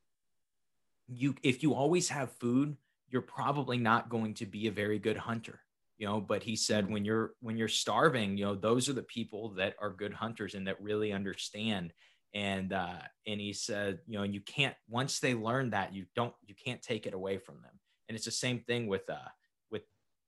[1.07, 2.77] you if you always have food,
[3.09, 5.59] you're probably not going to be a very good hunter.
[5.97, 9.03] You know, but he said when you're when you're starving, you know, those are the
[9.03, 11.93] people that are good hunters and that really understand.
[12.33, 16.05] And uh, and he said, you know, and you can't once they learn that, you
[16.15, 17.79] don't you can't take it away from them.
[18.09, 19.29] And it's the same thing with uh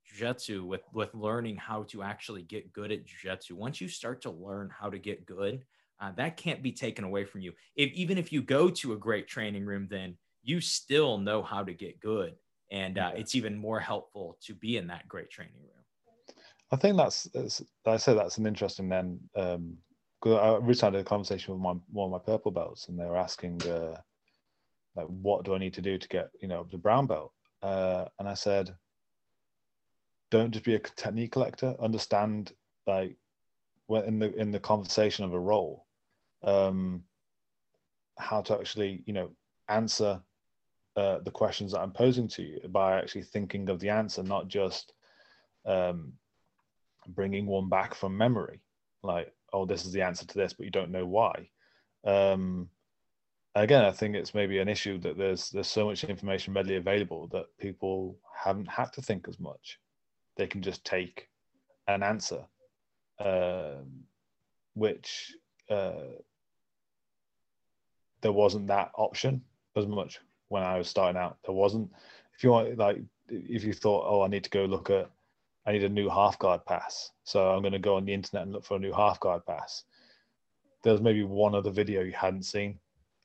[0.06, 4.32] jiu-jitsu with with learning how to actually get good at jiu-jitsu once you start to
[4.32, 5.64] learn how to get good
[6.00, 8.98] uh, that can't be taken away from you if even if you go to a
[8.98, 12.36] great training room then you still know how to get good
[12.72, 15.72] and uh, it's even more helpful to be in that great training room.
[16.72, 19.78] I think that's, that's i said that's an interesting then um
[20.22, 23.06] because i recently had a conversation with my one of my purple belts and they
[23.06, 23.96] were asking uh
[24.96, 27.32] like what do i need to do to get you know the brown belt?
[27.62, 28.76] Uh and i said
[30.32, 31.76] don't just be a technique collector.
[31.80, 32.52] Understand
[32.88, 33.16] like
[33.88, 35.86] when in the in the conversation of a role,
[36.44, 37.04] um,
[38.18, 39.32] how to actually you know
[39.70, 40.22] answer
[40.96, 44.48] uh, the questions that I'm posing to you by actually thinking of the answer, not
[44.48, 44.94] just
[45.66, 46.14] um,
[47.08, 48.62] bringing one back from memory.
[49.04, 51.50] Like, oh, this is the answer to this, but you don't know why.
[52.06, 52.70] Um,
[53.56, 57.28] again, I think it's maybe an issue that there's there's so much information readily available
[57.30, 59.80] that people haven't had to think as much
[60.38, 61.30] they can just take
[61.88, 62.44] an answer,
[63.20, 64.04] um,
[64.74, 65.34] which
[65.70, 66.12] uh,
[68.22, 69.42] there wasn't that option
[69.76, 71.38] as much when I was starting out.
[71.46, 71.92] There wasn't.
[72.36, 75.10] If you want, like, if you thought, oh, I need to go look at,
[75.66, 78.44] I need a new half guard pass, so I'm going to go on the internet
[78.44, 79.84] and look for a new half guard pass.
[80.84, 82.80] There's maybe one other video you hadn't seen,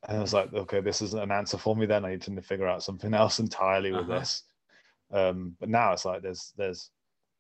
[0.09, 1.87] and I was like, okay, this isn't an answer for me.
[1.87, 4.20] Then I need to figure out something else entirely with uh-huh.
[4.20, 4.42] this.
[5.12, 6.90] Um, but now it's like there's there's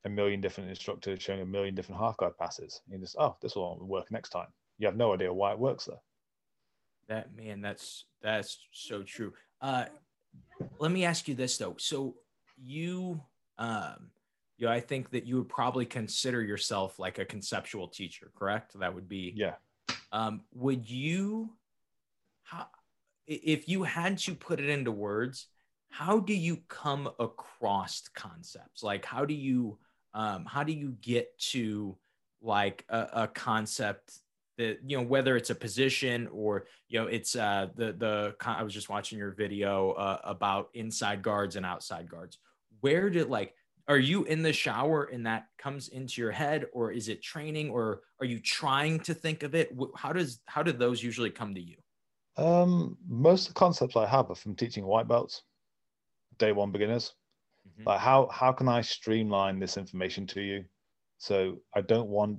[0.04, 2.80] a million different instructors showing a million different half guard passes.
[2.90, 4.48] You just, oh, this will work next time.
[4.78, 6.00] You have no idea why it works though.
[7.08, 9.32] That man, that's that's so true.
[9.60, 9.84] Uh,
[10.78, 11.76] let me ask you this though.
[11.78, 12.16] So
[12.62, 13.20] you,
[13.58, 14.10] um,
[14.58, 18.78] you know, I think that you would probably consider yourself like a conceptual teacher, correct?
[18.78, 19.54] That would be yeah.
[20.12, 21.50] Um, would you,
[22.42, 22.66] how,
[23.26, 25.46] if you had to put it into words,
[25.88, 28.82] how do you come across concepts?
[28.82, 29.78] Like, how do you
[30.14, 31.96] um, how do you get to
[32.42, 34.18] like a, a, concept
[34.60, 38.74] you know whether it's a position or you know it's uh, the the I was
[38.74, 42.38] just watching your video uh, about inside guards and outside guards.
[42.80, 43.54] Where did like
[43.88, 47.70] are you in the shower and that comes into your head or is it training
[47.70, 51.54] or are you trying to think of it how does how do those usually come
[51.54, 51.76] to you
[52.36, 55.42] um most of the concepts i have are from teaching white belts
[56.38, 57.14] day one beginners
[57.68, 57.88] Mm-hmm.
[57.88, 60.64] Like how how can I streamline this information to you?
[61.18, 62.38] So I don't want.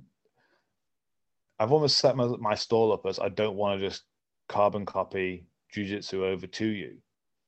[1.62, 4.02] I've almost set my, my stall up as I don't want to just
[4.48, 6.96] carbon copy jujitsu over to you.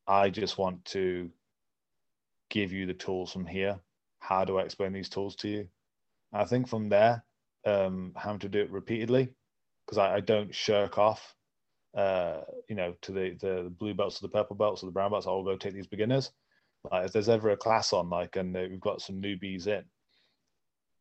[0.06, 1.30] I just want to
[2.48, 3.80] give you the tools from here.
[4.20, 5.68] How do I explain these tools to you?
[6.32, 7.24] I think from there,
[7.66, 9.30] um, having to do it repeatedly,
[9.84, 11.34] because I, I, don't shirk off,
[11.96, 15.10] uh, you know, to the, the blue belts, to the purple belts, or the brown
[15.10, 15.26] belts.
[15.26, 16.30] I'll go take these beginners.
[16.88, 19.82] Like if there's ever a class on, like, and we've got some newbies in,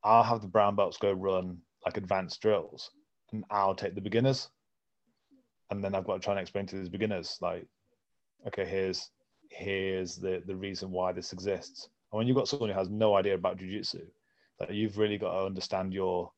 [0.03, 2.89] I'll have the brown belts go run like advanced drills,
[3.49, 4.49] I'll take the beginners,
[5.69, 7.65] and then I've got to try and explain to these beginners, like,
[8.47, 9.09] okay, here's
[9.49, 11.89] here's the the reason why this exists.
[12.11, 14.01] And when you've got someone who has no idea about jujitsu,
[14.59, 16.31] that like you've really got to understand your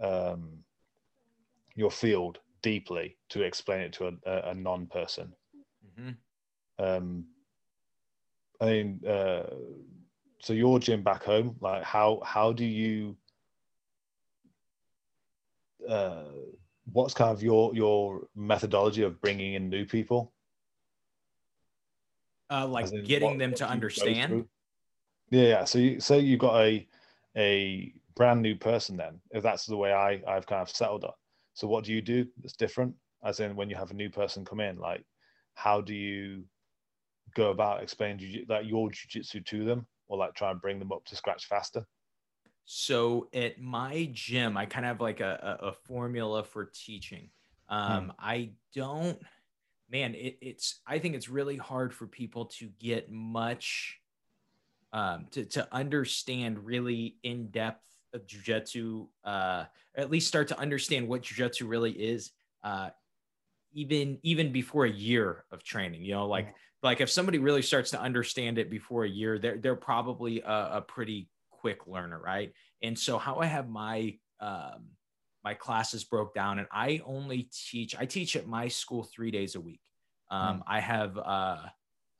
[0.00, 0.64] um,
[1.74, 5.32] your field deeply to explain it to a, a, a non-person.
[6.00, 6.84] Mm-hmm.
[6.84, 7.24] Um,
[8.60, 9.44] I mean, uh,
[10.40, 13.16] so your gym back home, like how how do you?
[15.88, 16.24] Uh,
[16.92, 20.32] what's kind of your your methodology of bringing in new people?
[22.50, 24.46] Uh, like getting what, them to understand.
[25.30, 25.64] Yeah, yeah.
[25.64, 26.86] So you say you've got a
[27.36, 31.12] a brand new person then, if that's the way I I've kind of settled on.
[31.54, 32.94] So what do you do that's different?
[33.24, 35.04] As in when you have a new person come in, like
[35.54, 36.44] how do you
[37.34, 41.04] go about explaining like your jujitsu to them, or like try and bring them up
[41.04, 41.86] to scratch faster?
[42.72, 47.30] So at my gym, I kind of have like a, a, a formula for teaching.
[47.68, 48.10] Um, hmm.
[48.16, 49.20] I don't,
[49.90, 53.98] man, it, it's, I think it's really hard for people to get much,
[54.92, 59.64] um, to, to understand really in depth of jujitsu, uh,
[59.96, 62.30] at least start to understand what jujitsu really is,
[62.62, 62.90] uh,
[63.72, 66.54] even, even before a year of training, you know, like
[66.84, 70.76] like if somebody really starts to understand it before a year, they're they're probably a,
[70.76, 71.28] a pretty
[71.60, 72.52] quick learner, right?
[72.82, 74.90] And so how I have my um,
[75.44, 77.96] my classes broke down, and I only teach.
[77.98, 79.80] I teach at my school three days a week.
[80.30, 80.62] Um, mm.
[80.66, 81.62] I have uh,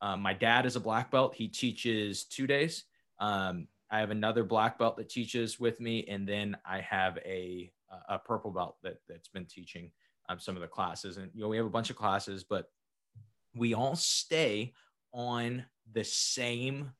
[0.00, 1.35] uh, my dad is a black belt.
[1.35, 2.85] He teaches two days.
[3.18, 7.72] Um, I have another black belt that teaches with me, and then I have a
[8.09, 9.90] a purple belt that that's been teaching
[10.29, 11.16] um, some of the classes.
[11.16, 12.66] And you know, we have a bunch of classes, but
[13.55, 14.72] we all stay
[15.12, 16.92] on the same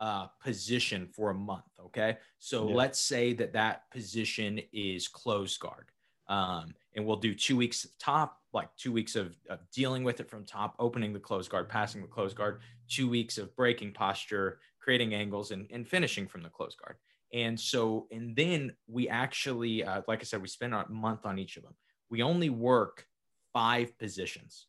[0.00, 1.64] uh, position for a month.
[1.86, 2.16] Okay.
[2.38, 2.74] So yeah.
[2.74, 5.90] let's say that that position is closed guard.
[6.28, 10.20] Um, and we'll do two weeks of top, like two weeks of, of, dealing with
[10.20, 13.92] it from top, opening the closed guard, passing the closed guard, two weeks of breaking
[13.92, 16.96] posture, creating angles, and, and finishing from the closed guard.
[17.32, 21.38] And so, and then we actually, uh, like I said, we spend a month on
[21.38, 21.74] each of them.
[22.10, 23.06] We only work
[23.52, 24.66] five positions.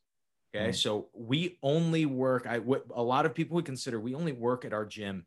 [0.53, 0.69] Okay.
[0.69, 0.75] Mm.
[0.75, 4.65] So we only work, I what a lot of people would consider we only work
[4.65, 5.25] at our gym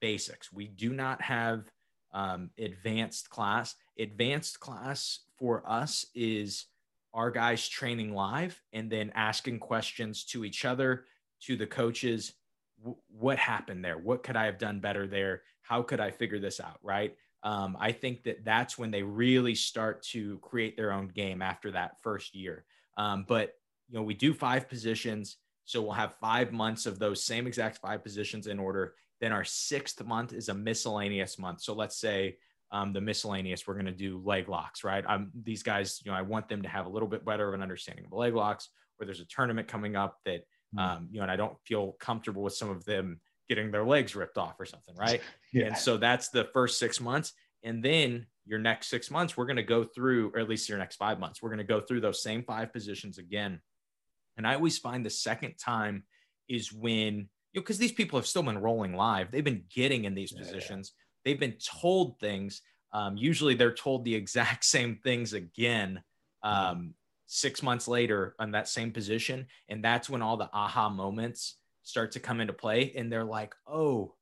[0.00, 0.52] basics.
[0.52, 1.64] We do not have
[2.12, 3.74] um, advanced class.
[3.98, 6.66] Advanced class for us is
[7.12, 11.04] our guys training live and then asking questions to each other,
[11.42, 12.34] to the coaches.
[12.78, 13.98] W- what happened there?
[13.98, 15.42] What could I have done better there?
[15.62, 16.78] How could I figure this out?
[16.82, 17.16] Right.
[17.42, 21.70] Um, I think that that's when they really start to create their own game after
[21.72, 22.64] that first year.
[22.96, 23.54] Um, but
[23.88, 25.36] you know, we do five positions.
[25.64, 28.94] So we'll have five months of those same exact five positions in order.
[29.20, 31.62] Then our sixth month is a miscellaneous month.
[31.62, 32.36] So let's say
[32.70, 35.04] um, the miscellaneous, we're going to do leg locks, right?
[35.08, 37.54] I'm, these guys, you know, I want them to have a little bit better of
[37.54, 38.68] an understanding of the leg locks,
[38.98, 40.40] or there's a tournament coming up that,
[40.72, 40.78] hmm.
[40.78, 44.16] um, you know, and I don't feel comfortable with some of them getting their legs
[44.16, 45.20] ripped off or something, right?
[45.52, 45.66] yeah.
[45.66, 47.32] And so that's the first six months.
[47.62, 50.78] And then your next six months, we're going to go through, or at least your
[50.78, 53.60] next five months, we're going to go through those same five positions again
[54.36, 56.04] and I always find the second time
[56.48, 59.30] is when, you know, because these people have still been rolling live.
[59.30, 60.92] They've been getting in these yeah, positions.
[60.94, 61.30] Yeah.
[61.30, 62.62] They've been told things.
[62.92, 66.02] Um, usually they're told the exact same things again
[66.44, 66.70] mm-hmm.
[66.70, 66.94] um,
[67.26, 69.46] six months later on that same position.
[69.68, 72.92] And that's when all the aha moments start to come into play.
[72.96, 74.14] And they're like, oh,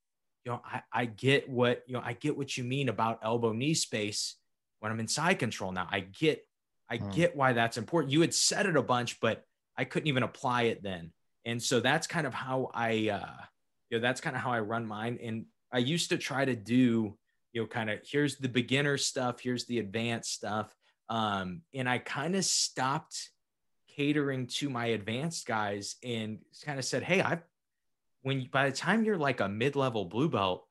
[0.45, 3.53] you know, I, I get what, you know, I get what you mean about elbow
[3.53, 4.37] knee space
[4.81, 5.89] when I'm in side control now.
[5.91, 6.45] I get,
[6.91, 7.11] I hmm.
[7.11, 8.13] get why that's important.
[8.13, 9.45] You had said it a bunch, but
[9.77, 11.13] I couldn't even apply it then.
[11.45, 13.43] And so that's kind of how I, uh,
[13.91, 15.19] you know, that's kind of how I run mine.
[15.23, 17.17] And I used to try to do,
[17.53, 20.75] you know, kind of here's the beginner stuff, here's the advanced stuff.
[21.09, 23.31] Um, and I kind of stopped
[23.97, 27.43] catering to my advanced guys and kind of said, Hey, I've,
[28.23, 30.65] when by the time you're like a mid-level blue belt,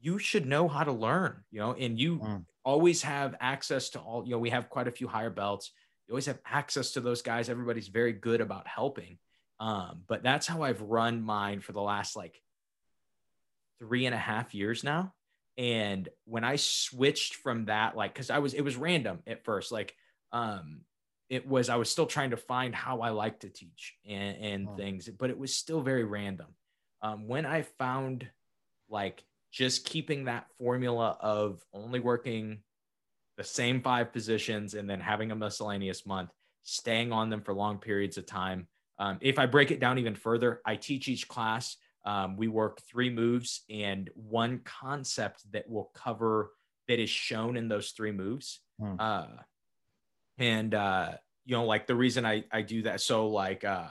[0.00, 2.44] you should know how to learn, you know, and you mm.
[2.62, 5.72] always have access to all, you know, we have quite a few higher belts
[6.08, 7.50] you always have access to those guys.
[7.50, 9.18] Everybody's very good about helping.
[9.60, 12.40] Um, but that's how I've run mine for the last like
[13.78, 15.12] three and a half years now.
[15.58, 19.70] And when I switched from that, like, cause I was, it was random at first.
[19.70, 19.94] Like,
[20.32, 20.80] um,
[21.28, 24.68] it was, I was still trying to find how I like to teach and, and
[24.68, 24.76] oh.
[24.76, 26.46] things, but it was still very random.
[27.02, 28.26] Um, when I found
[28.88, 32.60] like just keeping that formula of only working
[33.38, 36.30] the same five positions and then having a miscellaneous month,
[36.64, 38.66] staying on them for long periods of time.
[38.98, 41.76] Um, if I break it down even further, I teach each class.
[42.04, 46.50] Um, we work three moves and one concept that will cover
[46.88, 48.60] that is shown in those three moves.
[48.80, 48.94] Hmm.
[48.98, 49.26] Uh,
[50.38, 51.12] and, uh,
[51.44, 53.00] you know, like the reason I, I do that.
[53.00, 53.90] So like, uh,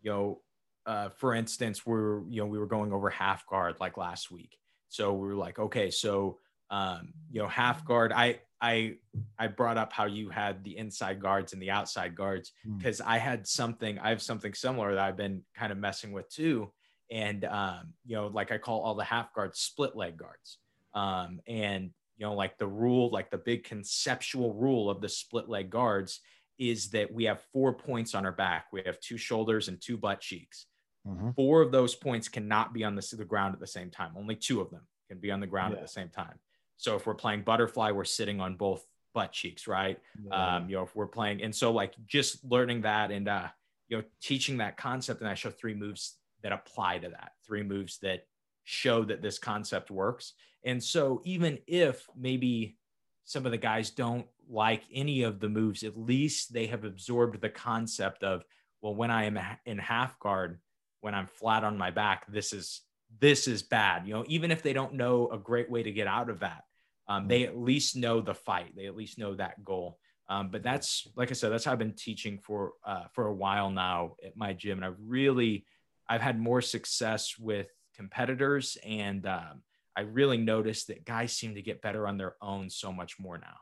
[0.00, 0.40] you know,
[0.86, 4.56] uh, for instance, we're, you know, we were going over half guard like last week.
[4.88, 6.38] So we were like, okay, so,
[6.70, 8.94] um, you know, half guard, I, I
[9.38, 13.06] I brought up how you had the inside guards and the outside guards because hmm.
[13.06, 13.10] mm.
[13.10, 16.72] I had something I have something similar that I've been kind of messing with too
[17.10, 20.58] and um, you know like I call all the half guards split leg guards
[20.94, 25.48] um, and you know like the rule like the big conceptual rule of the split
[25.48, 26.20] leg guards
[26.58, 29.96] is that we have four points on our back we have two shoulders and two
[29.98, 30.66] butt cheeks
[31.06, 31.30] mm-hmm.
[31.36, 34.34] four of those points cannot be on the, the ground at the same time only
[34.34, 35.78] two of them can be on the ground yeah.
[35.78, 36.38] at the same time
[36.76, 38.84] so if we're playing butterfly, we're sitting on both
[39.14, 39.98] butt cheeks, right?
[40.24, 40.56] Yeah.
[40.56, 43.48] Um, you know, if we're playing, and so like just learning that and uh,
[43.88, 47.62] you know, teaching that concept, and I show three moves that apply to that, three
[47.62, 48.26] moves that
[48.64, 50.34] show that this concept works.
[50.64, 52.76] And so even if maybe
[53.24, 57.40] some of the guys don't like any of the moves, at least they have absorbed
[57.40, 58.44] the concept of,
[58.82, 60.60] well, when I am in half guard,
[61.00, 62.82] when I'm flat on my back, this is
[63.20, 64.06] this is bad.
[64.06, 66.64] You know, even if they don't know a great way to get out of that,
[67.08, 68.74] um, they at least know the fight.
[68.76, 69.98] They at least know that goal.
[70.28, 73.34] Um, but that's like I said, that's how I've been teaching for uh, for a
[73.34, 75.64] while now at my gym, and I've really
[76.08, 79.62] I've had more success with competitors, and um,
[79.96, 83.38] I really noticed that guys seem to get better on their own so much more
[83.38, 83.56] now.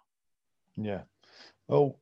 [0.76, 1.02] Yeah.
[1.68, 1.98] Well,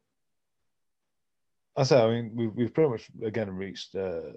[1.76, 4.32] I say, I mean, we've, we've pretty much again reached uh,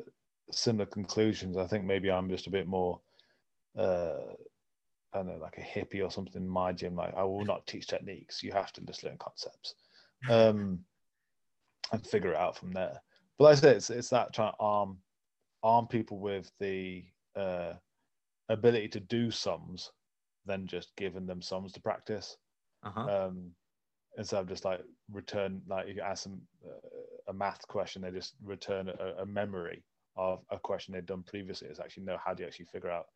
[0.51, 1.57] similar conclusions.
[1.57, 2.99] I think maybe I'm just a bit more,
[3.77, 4.33] uh,
[5.15, 6.95] I don't know, like a hippie or something in my gym.
[6.95, 8.43] Like, I will not teach techniques.
[8.43, 9.75] You have to just learn concepts
[10.29, 10.79] um,
[11.91, 13.01] and figure it out from there.
[13.37, 14.97] But like I say, it's, it's that trying to arm,
[15.63, 17.05] arm people with the
[17.35, 17.73] uh,
[18.49, 19.91] ability to do sums
[20.45, 22.37] than just giving them sums to practice.
[22.83, 23.27] Uh-huh.
[23.27, 23.51] Um,
[24.17, 26.89] instead of just like return, like if you ask them uh,
[27.29, 29.83] a math question, they just return a, a, memory
[30.15, 31.67] of a question they'd done previously.
[31.67, 33.07] It's actually know how do you actually figure out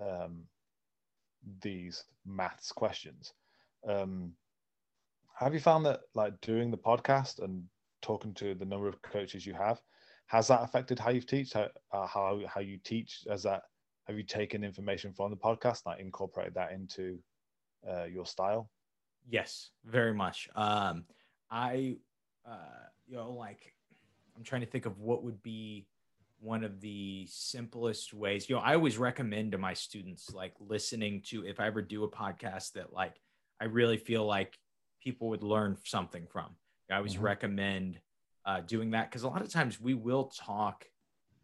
[0.00, 0.42] um,
[1.62, 3.32] these maths questions.
[3.86, 4.32] Um,
[5.36, 7.64] have you found that like doing the podcast and
[8.02, 9.80] talking to the number of coaches you have,
[10.26, 11.52] has that affected how you teach?
[11.52, 13.24] How uh, how, how you teach?
[13.28, 13.62] Has that
[14.06, 17.18] have you taken information from the podcast, like incorporated that into
[17.88, 18.70] uh, your style?
[19.28, 20.48] Yes, very much.
[20.54, 21.04] Um,
[21.50, 21.96] I,
[22.46, 23.74] uh, you know, like
[24.36, 25.86] I'm trying to think of what would be
[26.44, 28.48] one of the simplest ways.
[28.48, 32.04] You know, I always recommend to my students like listening to if I ever do
[32.04, 33.14] a podcast that like
[33.60, 34.58] I really feel like
[35.02, 36.50] people would learn something from.
[36.90, 37.24] I always mm-hmm.
[37.24, 38.00] recommend
[38.44, 40.84] uh, doing that because a lot of times we will talk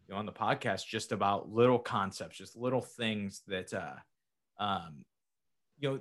[0.07, 3.95] you know, on the podcast just about little concepts, just little things that, uh,
[4.63, 5.03] um,
[5.79, 5.99] you know,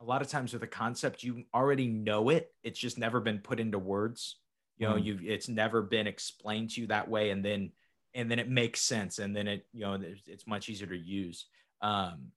[0.00, 2.52] a lot of times with a concept, you already know it.
[2.62, 4.36] It's just never been put into words.
[4.76, 5.04] You know, mm.
[5.04, 7.72] you it's never been explained to you that way, and then
[8.14, 11.46] and then it makes sense, and then it you know it's much easier to use.
[11.82, 12.32] Um,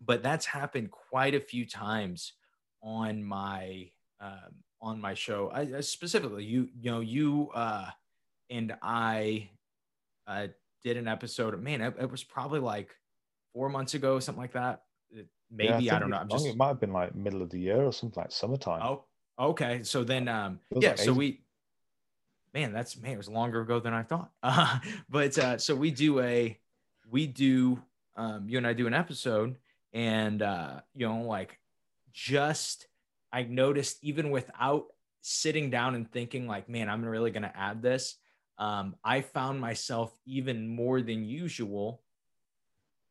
[0.00, 2.34] but that's happened quite a few times
[2.82, 3.90] on my
[4.20, 5.50] um, on my show.
[5.52, 7.90] I, specifically, you you know you uh,
[8.50, 9.50] and I
[10.26, 10.48] uh,
[10.84, 11.60] did an episode.
[11.62, 12.90] Man, it, it, was probably like
[13.52, 14.82] four months ago, something like that.
[15.50, 16.18] maybe yeah, I, I, don't know.
[16.18, 18.82] I'm just it might have been like middle of the year or something like summertime.
[18.82, 19.04] Oh,
[19.38, 19.82] okay.
[19.82, 20.90] So then, um, yeah.
[20.90, 21.40] Like so we,
[22.54, 24.30] man, that's man, it was longer ago than I thought.
[24.42, 24.78] Uh,
[25.08, 26.58] but uh, so we do a,
[27.10, 27.82] we do,
[28.16, 29.56] um, you and I do an episode,
[29.92, 31.58] and uh, you know, like
[32.12, 32.86] just
[33.32, 34.86] I noticed even without
[35.20, 38.16] sitting down and thinking like, man, I'm really gonna add this
[38.58, 42.02] um, I found myself even more than usual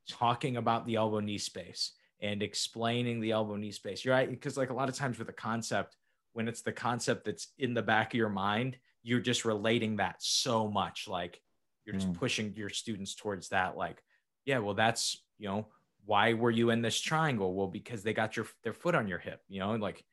[0.10, 4.04] talking about the elbow knee space and explaining the elbow knee space.
[4.04, 4.30] You're right.
[4.30, 5.96] Because, like, a lot of times with a concept,
[6.34, 8.78] when it's the concept that's in the back of your mind,
[9.08, 11.08] you're just relating that so much.
[11.08, 11.40] Like,
[11.86, 12.16] you're just mm.
[12.16, 13.78] pushing your students towards that.
[13.78, 14.04] Like,
[14.44, 15.68] yeah, well, that's, you know,
[16.06, 17.54] why were you in this triangle?
[17.54, 20.04] Well, because they got your their foot on your hip, you know, like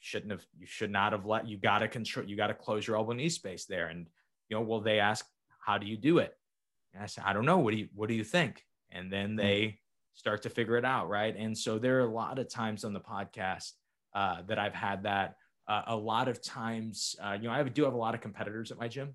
[0.00, 3.12] shouldn't have you should not have let you gotta control you gotta close your elbow
[3.12, 3.86] knee space there.
[3.88, 4.06] And
[4.50, 5.24] you know, well, they ask,
[5.64, 6.34] how do you do it?
[6.92, 7.58] And I said, I don't know.
[7.58, 8.62] What do you, what do you think?
[8.90, 9.36] And then hmm.
[9.36, 9.78] they
[10.12, 11.08] start to figure it out.
[11.08, 11.34] Right.
[11.34, 13.72] And so there are a lot of times on the podcast
[14.14, 15.36] uh, that I've had that
[15.66, 18.70] uh, a lot of times, uh, you know, I do have a lot of competitors
[18.70, 19.14] at my gym.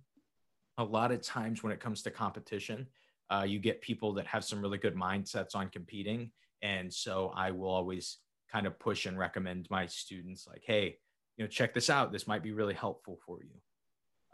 [0.77, 2.87] A lot of times when it comes to competition,
[3.29, 6.31] uh, you get people that have some really good mindsets on competing.
[6.61, 8.17] And so I will always
[8.51, 10.97] kind of push and recommend my students like, hey,
[11.37, 12.11] you know, check this out.
[12.11, 13.61] This might be really helpful for you.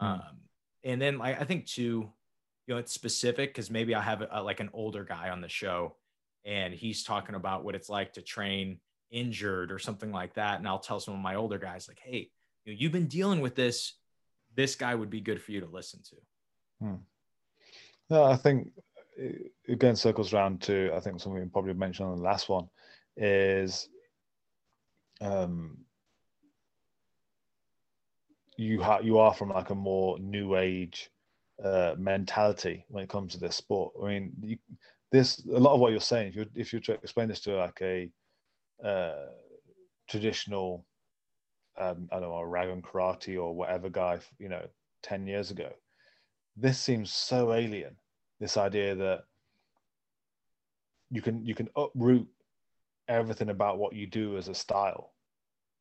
[0.01, 0.05] Mm.
[0.05, 0.37] Um,
[0.83, 2.09] and then like, I think too,
[2.67, 5.49] you know, it's specific because maybe I have a, like an older guy on the
[5.49, 5.95] show
[6.45, 8.79] and he's talking about what it's like to train
[9.11, 10.59] injured or something like that.
[10.59, 12.29] And I'll tell some of my older guys like, Hey,
[12.65, 13.93] you know, you've been dealing with this.
[14.55, 16.15] This guy would be good for you to listen to.
[16.85, 16.95] Hmm.
[18.09, 18.71] Yeah, I think
[19.69, 22.67] again circles around to I think something we probably mentioned on the last one
[23.15, 23.87] is
[25.21, 25.77] um
[28.57, 31.09] you ha- you are from like a more new age
[31.63, 33.93] uh, mentality when it comes to this sport.
[34.01, 34.57] I mean, you,
[35.11, 36.29] this a lot of what you're saying.
[36.29, 38.09] If you if you explain this to like a
[38.83, 39.27] uh,
[40.09, 40.85] traditional,
[41.77, 44.65] um, I don't know, Ragan karate or whatever guy, you know,
[45.01, 45.71] ten years ago,
[46.57, 47.95] this seems so alien.
[48.39, 49.23] This idea that
[51.09, 52.27] you can you can uproot
[53.07, 55.13] everything about what you do as a style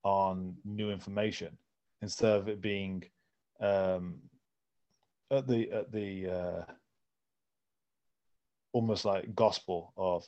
[0.02, 1.56] on new information
[2.02, 3.02] instead of it being
[3.60, 4.16] um,
[5.30, 6.72] at the at the uh,
[8.72, 10.26] almost like gospel of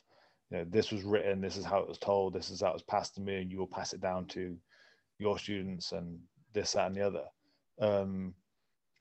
[0.49, 2.73] you know this was written this is how it was told this is how it
[2.73, 4.55] was passed to me and you will pass it down to
[5.19, 6.19] your students and
[6.53, 7.23] this that and the other
[7.79, 8.33] um,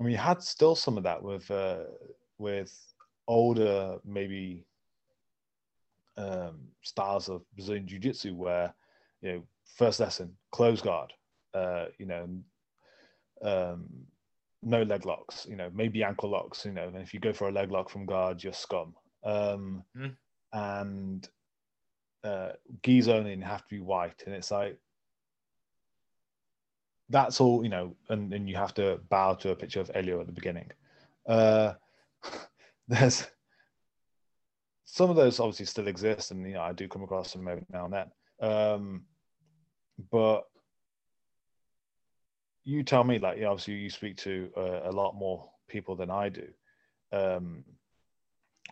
[0.01, 1.85] I mean you had still some of that with uh,
[2.39, 2.75] with
[3.29, 4.67] older maybe
[6.17, 8.75] um, styles of Brazilian jiu-jitsu where
[9.23, 9.43] you know
[9.77, 11.13] first lesson close guard
[11.55, 12.29] uh, you know
[13.43, 13.87] um,
[14.63, 17.49] no leg locks, you know, maybe ankle locks, you know, and if you go for
[17.49, 18.95] a leg lock from guard, you're scum.
[19.25, 20.17] Um, mm.
[20.53, 21.29] And
[22.27, 22.53] uh,
[22.83, 24.79] gis only and have to be white, and it's like
[27.09, 30.21] that's all, you know, and, and you have to bow to a picture of Helio
[30.21, 30.71] at the beginning.
[31.27, 31.75] Uh,
[32.89, 33.27] there's
[34.85, 37.65] some of those obviously still exist, and you know, I do come across them every
[37.73, 38.11] now and then.
[38.41, 39.03] Um,
[40.11, 40.45] but
[42.65, 45.95] you tell me, like, you know, obviously you speak to uh, a lot more people
[45.95, 46.49] than I do,
[47.13, 47.65] um,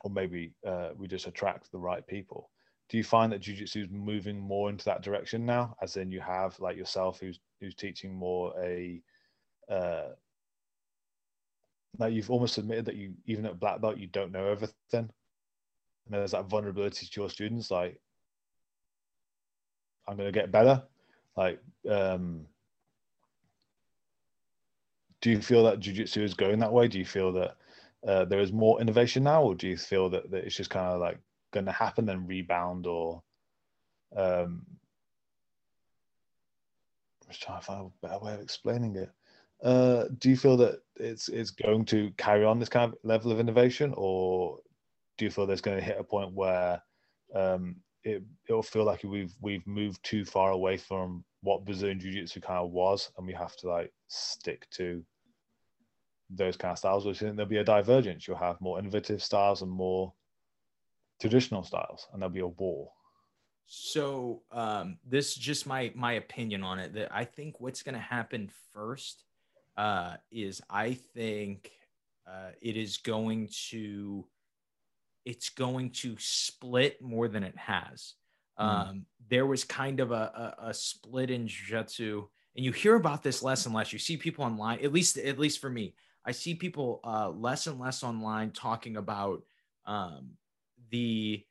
[0.02, 2.50] or maybe uh, we just attract the right people.
[2.88, 5.76] Do you find that jujitsu is moving more into that direction now?
[5.80, 9.00] As in, you have like yourself, who's who's teaching more a,
[9.70, 10.08] uh,
[11.98, 14.74] like you've almost admitted that you even at black belt you don't know everything.
[14.92, 15.10] And
[16.08, 17.98] there's that vulnerability to your students, like
[20.06, 20.82] I'm going to get better.
[21.36, 22.46] Like, um,
[25.20, 26.88] do you feel that jujitsu is going that way?
[26.88, 27.56] Do you feel that
[28.06, 30.86] uh, there is more innovation now, or do you feel that, that it's just kind
[30.86, 31.18] of like
[31.54, 33.22] going to happen and rebound, or
[34.14, 34.66] um,
[37.22, 39.10] I'm just trying to find a better way of explaining it.
[39.62, 43.32] Uh, do you feel that it's it's going to carry on this kind of level
[43.32, 44.58] of innovation, or
[45.16, 46.82] do you feel there's going to hit a point where
[47.34, 52.12] um, it it'll feel like we've we've moved too far away from what Brazilian Jiu
[52.12, 55.02] Jitsu kind of was, and we have to like stick to
[56.30, 58.26] those kind of styles, which think there'll be a divergence.
[58.26, 60.12] You'll have more innovative styles and more
[61.28, 62.90] traditional styles, and there'll be a war.
[63.66, 66.92] So um, this just my my opinion on it.
[66.94, 69.24] That I think what's going to happen first
[69.76, 71.70] uh, is I think
[72.26, 74.26] uh, it is going to
[75.24, 78.14] it's going to split more than it has.
[78.60, 78.64] Mm.
[78.64, 83.22] Um, there was kind of a, a, a split in jiu-jitsu and you hear about
[83.22, 83.92] this less and less.
[83.92, 85.94] You see people online, at least at least for me,
[86.24, 89.42] I see people uh, less and less online talking about
[89.86, 90.30] um,
[90.90, 91.44] the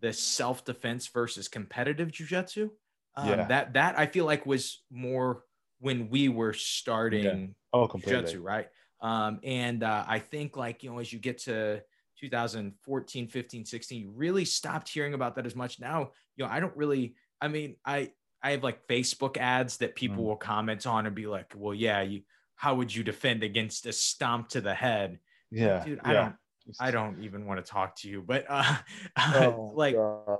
[0.00, 2.70] the self defense versus competitive jujitsu.
[3.16, 3.44] Um, yeah.
[3.44, 5.44] That that I feel like was more
[5.80, 7.46] when we were starting yeah.
[7.72, 8.22] oh, completely.
[8.22, 8.68] jujitsu, right?
[9.00, 11.82] Um, and uh, I think like you know as you get to
[12.20, 15.80] 2014, 15, 16, you really stopped hearing about that as much.
[15.80, 17.16] Now, you know, I don't really.
[17.40, 18.12] I mean, I
[18.42, 20.28] I have like Facebook ads that people mm.
[20.28, 22.22] will comment on and be like, "Well, yeah, you
[22.54, 25.18] how would you defend against a stomp to the head?
[25.50, 26.22] Yeah, dude, I yeah.
[26.22, 26.36] don't,
[26.80, 28.22] I don't even want to talk to you.
[28.26, 28.76] But uh,
[29.18, 30.38] oh, like, God.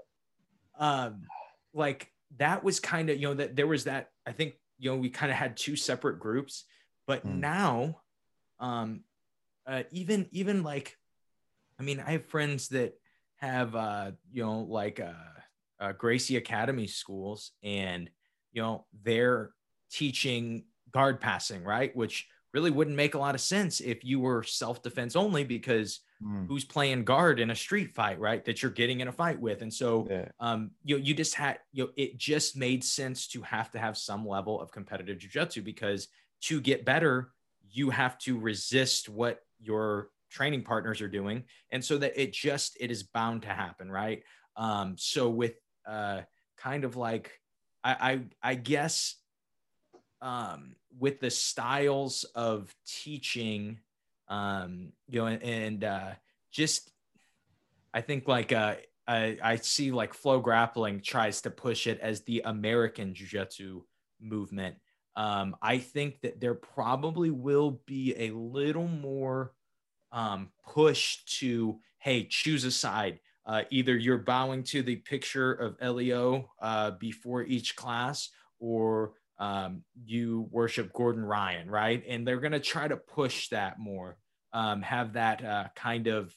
[0.79, 1.23] um,
[1.75, 4.97] like that was kind of you know that there was that I think you know
[4.97, 6.65] we kind of had two separate groups,
[7.07, 7.39] but mm.
[7.39, 8.01] now,
[8.61, 9.05] um,
[9.67, 10.97] uh, even even like,
[11.79, 12.95] I mean, I have friends that
[13.37, 15.13] have uh, you know like uh,
[15.81, 18.11] uh Gracie Academy schools, and
[18.53, 19.51] you know they're
[19.91, 21.95] teaching guard passing, right?
[21.97, 26.01] Which really wouldn't make a lot of sense if you were self defense only because
[26.23, 26.47] mm.
[26.49, 28.45] who's playing guard in a street fight, right?
[28.45, 29.63] That you're getting in a fight with.
[29.63, 30.29] And so, yeah.
[30.41, 33.79] um, you know, you just had, you know, it just made sense to have to
[33.79, 36.09] have some level of competitive jujitsu because
[36.43, 37.33] to get better,
[37.71, 41.45] you have to resist what your training partners are doing.
[41.71, 44.23] And so that it just, it is bound to happen, right?
[44.57, 45.55] Um, so with,
[45.87, 46.23] uh,
[46.57, 47.39] kind of like,
[47.85, 49.17] I, I, I guess
[50.21, 53.81] um, with the styles of teaching,
[54.33, 56.11] um, you know, and, and uh,
[56.51, 56.91] just
[57.93, 58.77] I think like uh,
[59.07, 63.83] I, I see like flow grappling tries to push it as the American Jiu-Jitsu
[64.21, 64.77] movement.
[65.17, 69.53] Um, I think that there probably will be a little more
[70.13, 73.21] um, push to hey choose a side.
[73.45, 78.31] Uh, either you're bowing to the picture of Helio uh, before each class,
[78.61, 82.03] or um, you worship Gordon Ryan, right?
[82.09, 84.17] And they're going to try to push that more,
[84.53, 86.35] um, have that uh, kind of,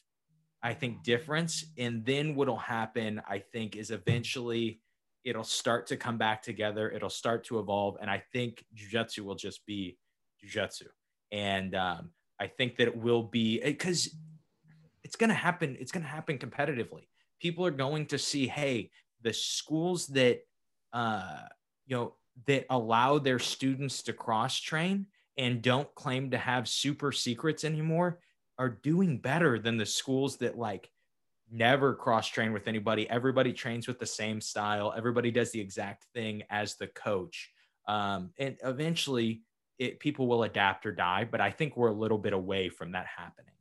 [0.64, 1.66] I think, difference.
[1.78, 4.82] And then what'll happen, I think, is eventually
[5.24, 6.90] it'll start to come back together.
[6.92, 7.98] It'll start to evolve.
[8.00, 9.98] And I think jujitsu will just be
[10.44, 10.88] jujitsu.
[11.32, 14.16] And um, I think that it will be because
[15.04, 15.76] it's going to happen.
[15.80, 17.08] It's going to happen competitively.
[17.40, 18.92] People are going to see, hey,
[19.22, 20.42] the schools that,
[20.94, 21.42] uh,
[21.86, 22.16] you know,
[22.48, 25.08] that allow their students to cross train
[25.38, 28.20] and don't claim to have super secrets anymore
[28.58, 30.90] are doing better than the schools that like
[31.52, 33.10] never cross train with anybody.
[33.10, 34.94] Everybody trains with the same style.
[34.96, 37.52] Everybody does the exact thing as the coach.
[37.88, 39.42] Um, and eventually
[39.78, 42.94] it, people will adapt or die, but I think we're a little bit away from
[42.94, 43.52] that happening.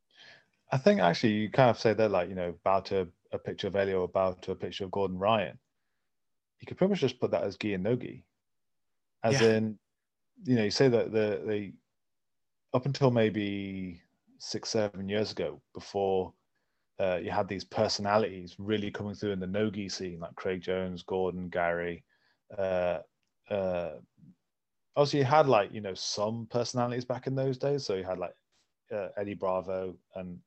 [0.70, 3.66] I think actually you kind of say that like, you know, about a, a picture
[3.66, 5.58] of Helio, about to a picture of Gordon Ryan.
[6.60, 8.24] You could pretty much just put that as gi and no gi
[9.22, 9.54] as yeah.
[9.54, 9.78] in
[10.44, 11.72] you know you say that the the
[12.74, 14.02] up until maybe
[14.38, 16.32] six, seven years ago, before
[17.00, 21.02] uh, you had these personalities really coming through in the nogi scene, like Craig Jones,
[21.02, 22.04] Gordon, Garry.
[22.56, 22.98] Uh,
[23.50, 23.92] uh,
[24.96, 27.84] also, you had like you know some personalities back in those days.
[27.84, 28.34] So you had like
[28.92, 30.38] uh, Eddie Bravo and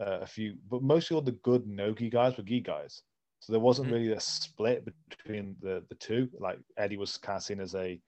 [0.00, 3.02] uh, a few, but mostly all the good nogi guys were gi guys.
[3.40, 3.96] So there wasn't mm-hmm.
[3.96, 6.28] really a split between the the two.
[6.40, 8.00] Like Eddie was kind of seen as a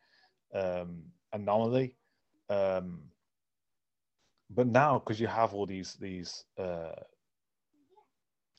[0.54, 1.94] um, anomaly.
[2.48, 3.02] Um,
[4.50, 6.92] but now, because you have all these these uh,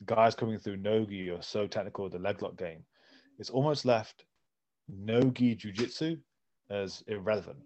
[0.06, 2.84] guys coming through nogi or so technical with the leg lock game,
[3.40, 4.26] it's almost left
[4.88, 6.18] nogi jiu-jitsu
[6.70, 7.60] as irrelevant.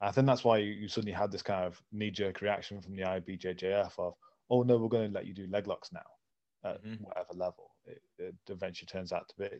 [0.00, 3.02] I think that's why you, you suddenly had this kind of knee-jerk reaction from the
[3.02, 4.14] IBJJF of,
[4.50, 7.02] oh no, we're going to let you do leg locks now at mm-hmm.
[7.02, 9.56] whatever level it, it eventually turns out to be.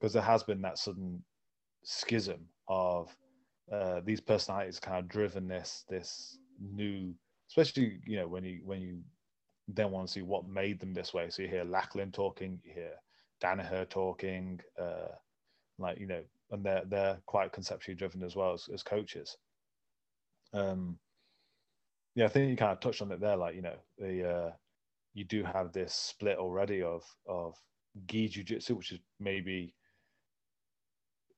[0.00, 1.22] Because there has been that sudden
[1.84, 3.14] schism of
[3.72, 7.14] uh, these personalities kind of driven this this new,
[7.48, 8.98] especially you know when you when you
[9.68, 11.30] then want to see what made them this way.
[11.30, 12.92] So you hear Lachlan talking, you hear
[13.42, 15.08] Danaher talking, uh,
[15.78, 19.36] like you know, and they're they're quite conceptually driven as well as, as coaches.
[20.52, 20.98] Um,
[22.14, 23.36] yeah, I think you kind of touched on it there.
[23.36, 24.50] Like you know, the uh,
[25.14, 27.56] you do have this split already of of
[28.06, 29.74] gi jiu-jitsu, which is maybe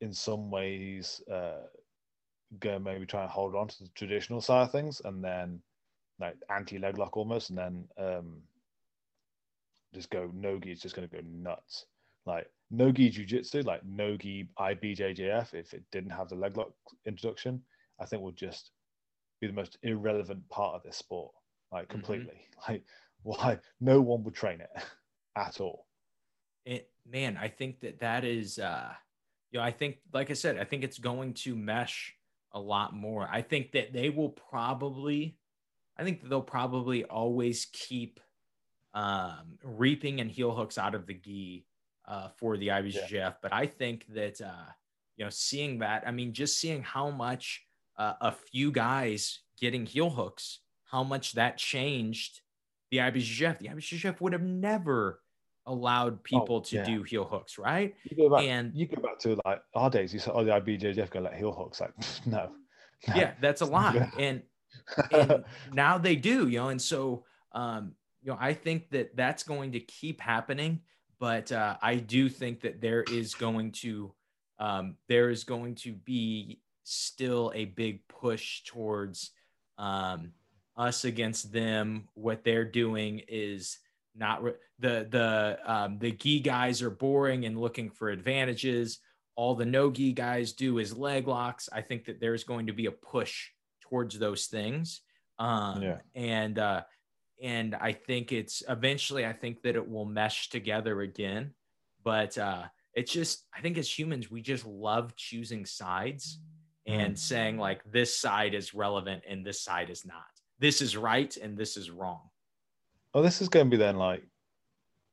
[0.01, 1.62] in some ways uh,
[2.61, 5.61] going maybe try and hold on to the traditional side of things, and then
[6.18, 8.42] like anti leg lock almost, and then um,
[9.94, 11.86] just go nogi It's just going to go nuts.
[12.24, 16.72] Like nogi jiu-jitsu, like nogi IBJJF, if it didn't have the leg lock
[17.07, 17.62] introduction,
[18.01, 18.72] I think would just
[19.40, 21.32] be the most irrelevant part of this sport,
[21.72, 21.92] like mm-hmm.
[21.92, 22.26] completely.
[22.26, 22.72] Mm-hmm.
[22.72, 22.84] Like
[23.22, 24.70] why no one would train it
[25.36, 25.86] at all.
[26.64, 28.92] It man, I think that that is, uh,
[29.51, 32.15] you know, I think, like I said, I think it's going to mesh
[32.57, 33.28] a lot more.
[33.30, 35.38] I think that they will probably
[35.98, 38.20] I think they'll probably always keep
[38.94, 41.66] um, reaping and heel hooks out of the gi
[42.07, 43.11] uh, for the IBJJF.
[43.11, 43.32] Yeah.
[43.42, 44.70] But I think that, uh,
[45.16, 47.64] you know, seeing that, I mean, just seeing how much
[47.98, 52.40] uh, a few guys getting heel hooks, how much that changed
[52.90, 53.59] the IBJJF.
[53.59, 55.20] The IBJJF would have never
[55.66, 56.84] allowed people oh, to yeah.
[56.84, 57.94] do heel hooks, right?
[58.04, 60.12] You go back, and you go back to like our days.
[60.12, 61.92] You said, "Oh, the IBJJF gonna let heel hooks." Like,
[62.26, 62.50] no,
[63.08, 63.14] no.
[63.14, 64.10] Yeah, that's a lie.
[64.18, 64.42] and
[65.12, 69.42] and now they do, you know, and so um, you know, I think that that's
[69.42, 70.80] going to keep happening,
[71.18, 74.12] but uh, I do think that there is going to
[74.58, 79.32] um, there is going to be still a big push towards
[79.78, 80.32] um,
[80.76, 82.08] us against them.
[82.14, 83.78] What they're doing is
[84.16, 89.00] not re- the the um, the gi guys are boring and looking for advantages.
[89.34, 91.68] All the no gi guys do is leg locks.
[91.72, 93.50] I think that there's going to be a push
[93.82, 95.02] towards those things.
[95.38, 95.98] Um, yeah.
[96.14, 96.82] And uh,
[97.42, 101.52] and I think it's eventually I think that it will mesh together again.
[102.02, 102.64] But uh,
[102.94, 106.38] it's just I think as humans we just love choosing sides
[106.86, 107.18] and mm.
[107.18, 110.24] saying like this side is relevant and this side is not.
[110.58, 112.22] This is right and this is wrong.
[113.16, 114.22] Oh, this is going to be then like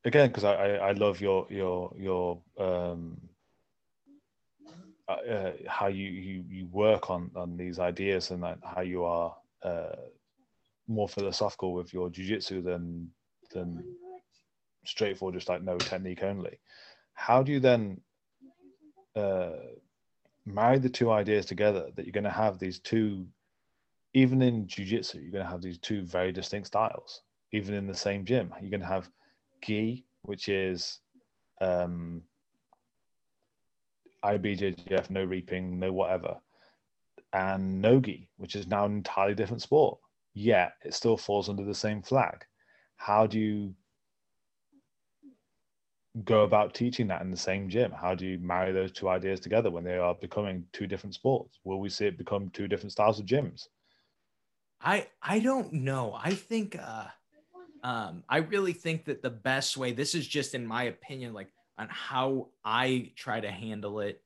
[0.03, 3.17] again because I, I, I love your your your um
[5.07, 9.05] uh, uh, how you, you you work on on these ideas and like how you
[9.05, 9.33] are
[9.63, 9.95] uh,
[10.85, 13.09] more philosophical with your jujitsu than
[13.53, 13.81] than
[14.83, 16.59] straightforward, just like no technique only.
[17.13, 18.01] How do you then
[19.15, 19.51] uh,
[20.45, 21.87] marry the two ideas together?
[21.95, 23.27] That you're going to have these two,
[24.13, 27.21] even in jujitsu, you're going to have these two very distinct styles.
[27.53, 29.09] Even in the same gym, you're going to have
[29.61, 30.99] gi, which is
[31.61, 32.23] um,
[34.25, 36.37] IBJJF, no reaping, no whatever,
[37.31, 39.99] and Nogi, which is now an entirely different sport.
[40.33, 42.43] Yet it still falls under the same flag.
[42.95, 43.75] How do you
[46.23, 47.91] go about teaching that in the same gym?
[47.91, 51.59] How do you marry those two ideas together when they are becoming two different sports?
[51.63, 53.67] Will we see it become two different styles of gyms?
[54.81, 56.17] I I don't know.
[56.19, 57.05] I think uh
[57.83, 61.49] um I really think that the best way this is just in my opinion like
[61.77, 64.21] on how I try to handle it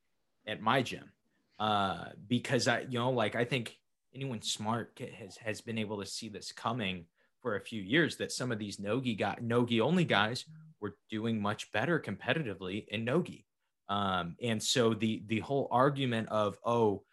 [0.45, 1.11] at my gym.
[1.59, 3.77] Uh, because I, you know, like I think
[4.13, 7.05] anyone smart has has been able to see this coming
[7.41, 10.45] for a few years that some of these nogi got nogi only guys
[10.79, 13.45] were doing much better competitively in nogi.
[13.89, 17.03] Um, and so the the whole argument of oh,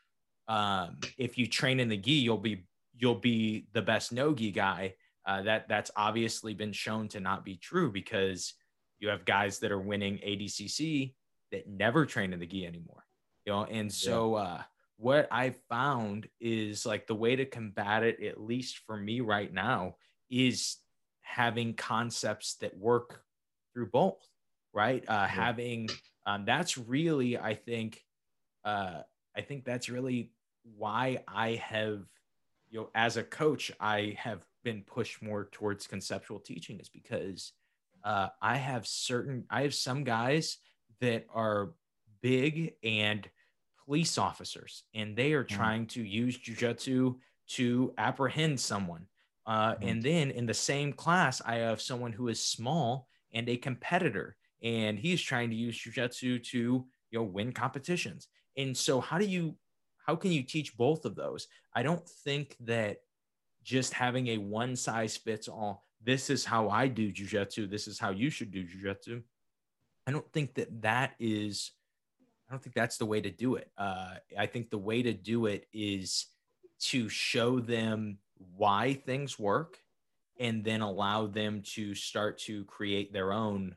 [0.47, 2.67] um, if you train in the gi, you'll be
[2.99, 4.95] you'll be the best nogi guy.
[5.27, 8.55] Uh, that that's obviously been shown to not be true because
[8.99, 11.15] you have guys that are winning ADCC
[11.51, 13.05] that never train in the gi anymore.
[13.47, 14.63] You know, and so uh,
[14.97, 19.53] what I found is like the way to combat it, at least for me right
[19.53, 19.97] now,
[20.31, 20.77] is
[21.21, 23.23] having concepts that work
[23.73, 24.27] through both,
[24.73, 25.05] right?
[25.07, 25.27] Uh, yeah.
[25.27, 25.89] Having
[26.27, 28.03] um, that's really, I think,
[28.65, 29.03] uh,
[29.37, 30.31] I think that's really
[30.77, 32.05] why I have,
[32.71, 37.53] you know, as a coach, I have been pushed more towards conceptual teaching is because
[38.03, 40.59] uh, I have certain, I have some guys
[41.01, 41.73] that are
[42.23, 43.29] big and
[43.85, 45.49] police officers, and they are mm.
[45.49, 49.07] trying to use jujitsu to apprehend someone.
[49.47, 49.91] Uh, mm.
[49.91, 54.37] And then in the same class, I have someone who is small and a competitor,
[54.63, 58.29] and he's trying to use jujitsu to you know win competitions.
[58.57, 59.57] And so, how do you,
[60.07, 61.49] how can you teach both of those?
[61.75, 62.99] I don't think that
[63.65, 65.87] just having a one size fits all.
[66.03, 67.69] This is how I do jujitsu.
[67.69, 69.23] This is how you should do jujitsu.
[70.07, 71.73] I don't think that that is
[72.49, 73.71] I don't think that's the way to do it.
[73.79, 76.27] Uh, I think the way to do it is
[76.81, 78.19] to show them
[78.57, 79.79] why things work
[80.39, 83.75] and then allow them to start to create their own,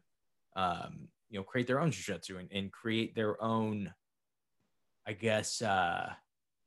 [0.55, 3.93] um, you know, create their own jujitsu and, and create their own,
[5.05, 6.11] I guess, uh,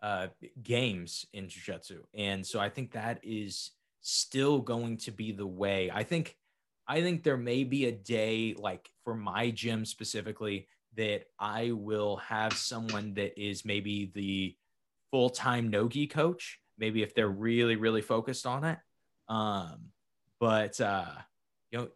[0.03, 0.29] uh,
[0.63, 1.99] games in jujitsu.
[2.15, 5.91] And so I think that is still going to be the way.
[5.93, 6.37] I think,
[6.89, 12.17] I think there may be a day, like for my gym specifically, that I will
[12.17, 14.57] have someone that is maybe the
[15.11, 18.79] full time Nogi coach, maybe if they're really, really focused on it.
[19.29, 19.91] Um,
[20.41, 21.13] but, uh,
[21.71, 21.89] you know,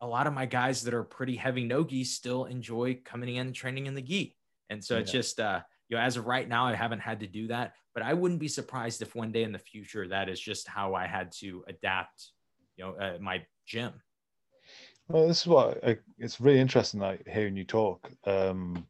[0.00, 3.54] a lot of my guys that are pretty heavy Nogi still enjoy coming in and
[3.54, 4.36] training in the gi.
[4.68, 5.00] And so yeah.
[5.00, 7.74] it's just, uh, you know, as of right now, I haven't had to do that,
[7.94, 10.94] but I wouldn't be surprised if one day in the future that is just how
[10.94, 12.30] I had to adapt,
[12.76, 13.92] you know, uh, my gym.
[15.08, 18.10] Well, this is what I, it's really interesting, like hearing you talk.
[18.26, 18.86] Um,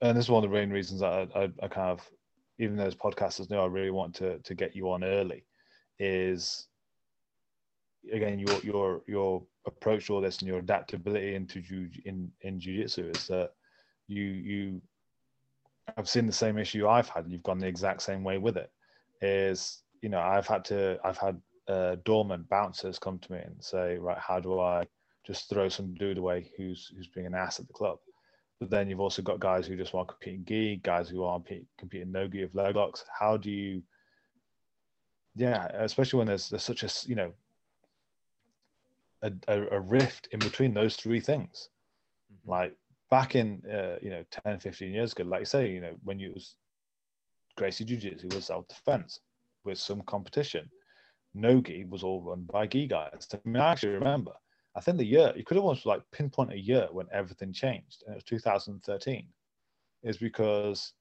[0.00, 2.00] and this is one of the main reasons that I, I, I kind of,
[2.58, 5.44] even though as podcasters know, I really want to to get you on early.
[5.98, 6.66] Is
[8.12, 12.58] again your your your approach to all this and your adaptability into ju- in in
[12.58, 13.50] jiu-jitsu is that
[14.10, 14.82] you you
[15.96, 17.26] I've seen the same issue I've had.
[17.28, 18.70] You've gone the exact same way with it.
[19.22, 23.62] Is you know I've had to I've had uh, dormant bouncers come to me and
[23.62, 24.86] say, right, how do I
[25.24, 27.98] just throw some dude away who's who's being an ass at the club?
[28.58, 31.42] But then you've also got guys who just want to compete in gi, guys who
[31.78, 33.04] compete in no gi of leg locks.
[33.18, 33.82] How do you,
[35.34, 37.32] yeah, especially when there's there's such a you know
[39.22, 41.68] a, a, a rift in between those three things.
[42.32, 42.50] Mm-hmm.
[42.50, 42.76] Like
[43.10, 46.18] back in uh, you know 10, 15 years ago, like you say, you know when
[46.18, 46.56] you was
[47.56, 49.20] Gracie Jiu Jitsu was self defense
[49.64, 50.70] with some competition
[51.34, 53.28] Nogi was all run by Gi guys.
[53.32, 54.32] I mean, I actually remember.
[54.76, 58.14] I think the year you could almost like pinpoint a year when everything changed, and
[58.14, 59.26] it was 2013.
[60.02, 60.92] Is because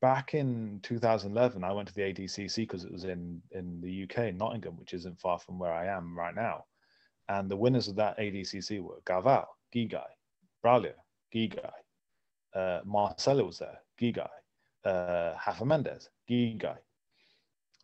[0.00, 4.34] back in 2011, I went to the ADCC because it was in in the UK,
[4.34, 6.64] Nottingham, which isn't far from where I am right now.
[7.28, 10.06] And the winners of that ADCC were Galvão, Gi guy,
[10.64, 10.94] Braulio,
[11.32, 14.28] Gi guy, uh, Marcelo was there, Gi guy,
[14.84, 16.76] uh, Rafa Mendes, Gi guy,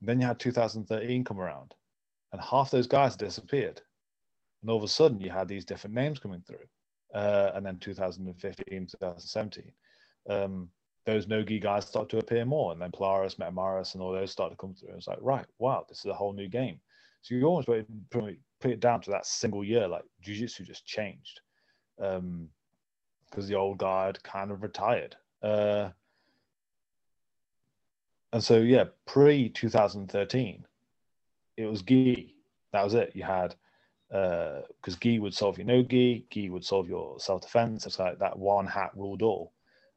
[0.06, 1.74] then you had 2013 come around,
[2.32, 3.80] and half those guys disappeared.
[4.62, 6.66] And all of a sudden, you had these different names coming through.
[7.14, 9.72] Uh, and then 2015, 2017,
[10.28, 10.68] um,
[11.06, 12.72] those Nogi guys start to appear more.
[12.72, 14.94] And then Polaris, Metamoris, and all those start to come through.
[14.96, 16.80] It's like, right, wow, this is a whole new game.
[17.22, 21.40] So you almost put it down to that single year, like Jiu Jitsu just changed.
[23.34, 25.16] Because the old guard kind of retired.
[25.42, 25.90] Uh,
[28.32, 30.64] and so yeah, pre 2013,
[31.56, 32.36] it was gi.
[32.72, 33.12] That was it.
[33.14, 33.56] You had
[34.12, 37.86] uh because uh, gi would solve your no gi, gi would solve your self defense.
[37.86, 39.52] It's like that one hat ruled all.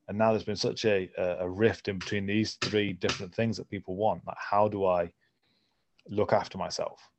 [0.08, 3.70] And now there's been such a a rift in between these three different things that
[3.70, 4.26] people want.
[4.26, 5.12] Like, how do I
[6.10, 7.10] look after myself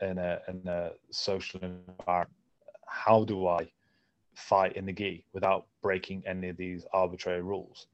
[0.00, 2.36] in a in a social environment?
[2.86, 3.70] How do I
[4.34, 7.86] fight in the gi without breaking any of these arbitrary rules?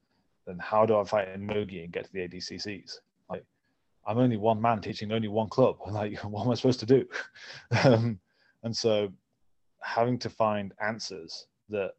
[0.47, 2.99] then how do I fight in Nogi and get to the ADCCs?
[3.29, 3.43] Like,
[4.07, 5.77] I'm only one man teaching only one club.
[5.91, 7.05] Like, what am I supposed to do?
[7.83, 8.19] um,
[8.63, 9.11] and so,
[9.83, 11.91] having to find answers that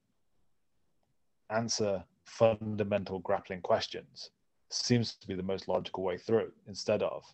[1.50, 4.30] answer fundamental grappling questions
[4.70, 7.24] seems to be the most logical way through instead of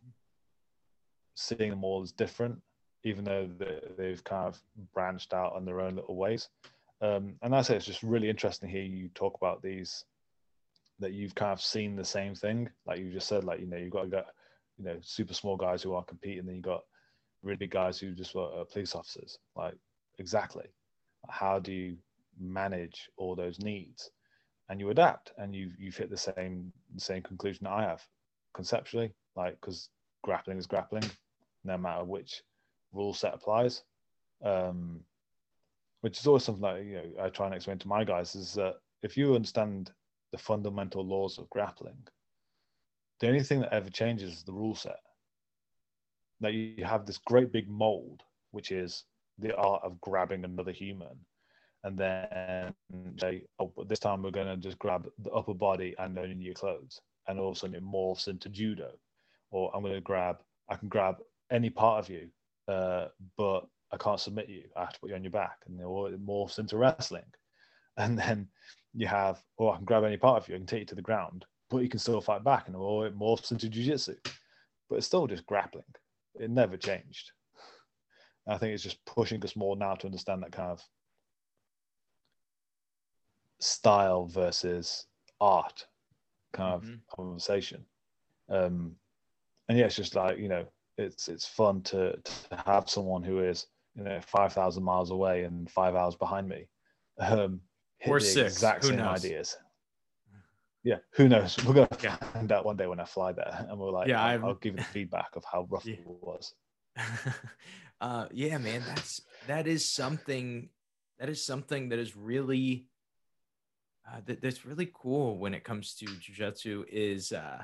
[1.34, 2.60] seeing them all as different,
[3.04, 3.48] even though
[3.96, 4.60] they've kind of
[4.92, 6.48] branched out on their own little ways.
[7.04, 10.04] Um, and I say it's just really interesting to hear you talk about these
[11.00, 12.70] that you've kind of seen the same thing.
[12.86, 14.26] Like you just said, like you know, you've got got
[14.78, 16.84] you know super small guys who are competing, then you got
[17.42, 19.38] really big guys who just were uh, police officers.
[19.56, 19.74] Like
[20.18, 20.66] exactly,
[21.28, 21.96] how do you
[22.40, 24.10] manage all those needs?
[24.68, 28.02] and you adapt and you you've hit the same same conclusion that I have
[28.54, 29.88] conceptually, like because
[30.22, 31.04] grappling is grappling,
[31.64, 32.42] no matter which
[32.92, 33.82] rule set applies.
[34.42, 35.00] Um,
[36.04, 38.52] which is always something that you know I try and explain to my guys is
[38.54, 39.90] that if you understand
[40.32, 41.96] the fundamental laws of grappling,
[43.20, 44.98] the only thing that ever changes is the rule set.
[46.42, 49.04] That you have this great big mold, which is
[49.38, 51.16] the art of grabbing another human,
[51.84, 52.74] and then
[53.18, 56.34] say, oh, but this time we're going to just grab the upper body and only
[56.34, 58.90] your clothes, and all of a sudden it morphs into judo,
[59.50, 61.16] or I'm going to grab, I can grab
[61.50, 62.28] any part of you,
[62.68, 63.06] uh,
[63.38, 64.64] but I can't submit you.
[64.76, 67.24] I have to put you on your back, and it morphs into wrestling,
[67.96, 68.48] and then
[68.92, 70.94] you have, oh, I can grab any part of you, I can take you to
[70.94, 74.16] the ground, but you can still fight back, and or it morphs into jiu-jitsu,
[74.88, 75.84] but it's still just grappling.
[76.38, 77.30] It never changed.
[78.46, 80.82] I think it's just pushing us more now to understand that kind of
[83.60, 85.06] style versus
[85.40, 85.86] art
[86.52, 86.92] kind mm-hmm.
[86.92, 87.84] of conversation.
[88.48, 88.96] Um,
[89.68, 90.66] and yeah, it's just like you know,
[90.98, 93.66] it's it's fun to to have someone who is
[93.96, 96.68] you know five thousand miles away and five hours behind me,
[97.18, 97.60] um,
[98.06, 99.24] or six, exact who same knows?
[99.24, 99.56] ideas.
[100.82, 101.56] Yeah, who knows?
[101.64, 102.16] We're gonna yeah.
[102.16, 104.74] find out one day when I fly there, and we're like, yeah, I'll, I'll give
[104.74, 105.94] you the feedback of how rough yeah.
[105.94, 106.54] it was.
[108.00, 110.68] uh, yeah, man, that's that is something
[111.18, 112.86] that is something that is really
[114.06, 117.62] uh, that, that's really cool when it comes to jujitsu is uh,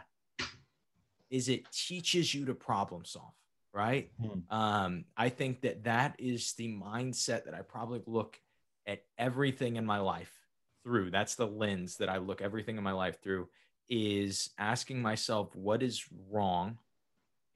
[1.31, 3.35] is it teaches you to problem solve,
[3.72, 4.10] right?
[4.20, 4.54] Hmm.
[4.54, 8.40] Um, I think that that is the mindset that I probably look
[8.86, 10.32] at everything in my life
[10.82, 11.10] through.
[11.10, 13.48] That's the lens that I look everything in my life through.
[13.88, 16.78] Is asking myself what is wrong,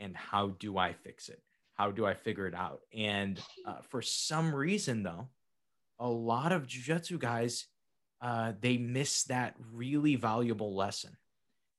[0.01, 1.41] and how do I fix it?
[1.75, 2.81] How do I figure it out?
[2.93, 5.29] And uh, for some reason, though,
[6.01, 7.67] a lot of jujitsu guys
[8.25, 11.15] uh, they miss that really valuable lesson.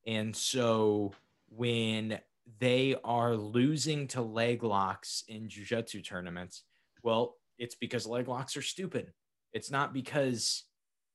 [0.05, 1.13] And so
[1.49, 2.19] when
[2.59, 6.63] they are losing to leg locks in jujitsu tournaments,
[7.03, 9.11] well, it's because leg locks are stupid.
[9.53, 10.63] It's not because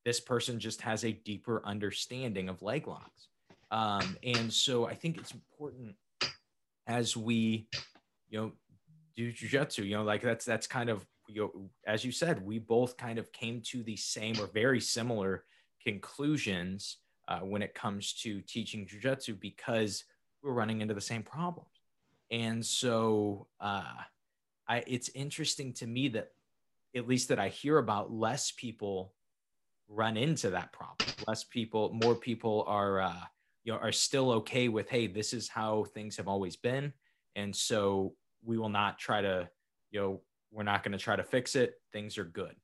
[0.05, 3.28] this person just has a deeper understanding of leg locks.
[3.70, 5.95] Um, and so I think it's important
[6.87, 7.68] as we,
[8.28, 8.53] you know,
[9.16, 12.59] do jujitsu, you know, like that's that's kind of you know, as you said, we
[12.59, 15.45] both kind of came to the same or very similar
[15.83, 16.97] conclusions
[17.28, 20.05] uh, when it comes to teaching jujitsu because
[20.43, 21.68] we're running into the same problems.
[22.30, 23.93] And so uh,
[24.68, 26.32] I, it's interesting to me that,
[26.97, 29.12] at least that I hear about, less people
[29.88, 31.09] run into that problem.
[31.26, 33.24] Less people, more people are, uh,
[33.64, 36.93] you know, are still okay with, hey, this is how things have always been,
[37.36, 39.49] and so we will not try to,
[39.91, 40.20] you know,
[40.51, 41.74] we're not going to try to fix it.
[41.93, 42.57] Things are good.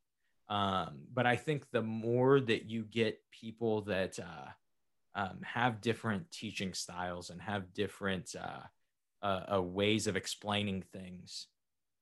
[0.48, 4.48] Um, but I think the more that you get people that uh,
[5.16, 11.46] um, have different teaching styles and have different uh, uh, uh ways of explaining things,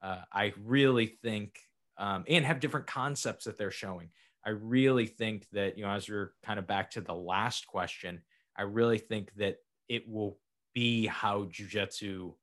[0.03, 1.61] uh, I really think,
[1.97, 4.11] um, and have different concepts that they're showing.
[4.45, 8.21] I really think that, you know, as we're kind of back to the last question,
[8.57, 9.59] I really think that
[9.89, 10.39] it will
[10.75, 12.35] be how jujitsu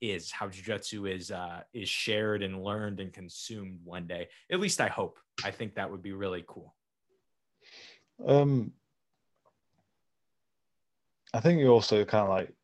[0.00, 4.28] is how jujitsu is uh, is shared and learned and consumed one day.
[4.50, 5.18] At least I hope.
[5.44, 6.74] I think that would be really cool.
[8.24, 8.72] Um,
[11.34, 12.54] I think you also kind of like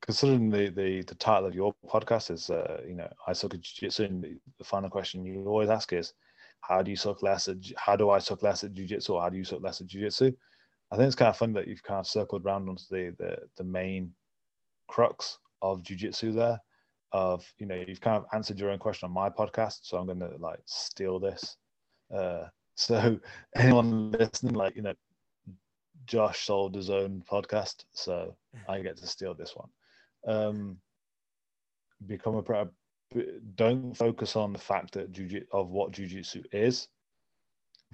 [0.00, 3.60] considering the, the the title of your podcast is uh, you know I suck at
[3.62, 6.12] jiu-jitsu and the, final question you always ask is
[6.60, 9.30] how do you suck less at how do I suck less at jiu-jitsu or how
[9.30, 10.30] do you suck less at jiu-jitsu?
[10.92, 13.36] I think it's kind of fun that you've kind of circled around onto the the,
[13.56, 14.12] the main
[14.86, 16.60] crux of jiu-jitsu there
[17.10, 20.06] of you know you've kind of answered your own question on my podcast so i'm
[20.06, 21.56] going to like steal this
[22.14, 22.44] uh
[22.76, 23.18] so
[23.54, 24.94] anyone listening like you know
[26.06, 28.34] josh sold his own podcast so
[28.68, 29.68] i get to steal this one
[30.26, 30.78] um
[32.06, 32.68] become a pro.
[33.56, 36.88] don't focus on the fact that jiu- of what jiu-jitsu is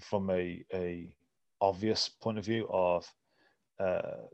[0.01, 1.15] from a a
[1.61, 3.07] obvious point of view of
[3.79, 4.27] uh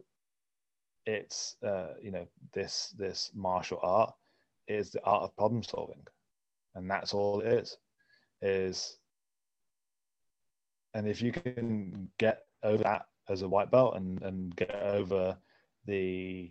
[1.06, 4.12] it's uh you know this this martial art
[4.68, 6.04] is the art of problem solving
[6.74, 7.76] and that's all it is
[8.42, 8.98] is
[10.94, 15.36] and if you can get over that as a white belt and and get over
[15.86, 16.50] the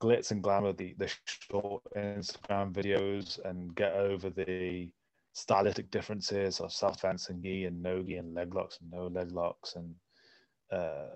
[0.00, 4.90] glitz and glamour the the short instagram videos and get over the
[5.32, 9.32] stylistic differences of defense and gi and no gi and leg locks and no leg
[9.32, 9.94] locks and
[10.72, 11.08] uh,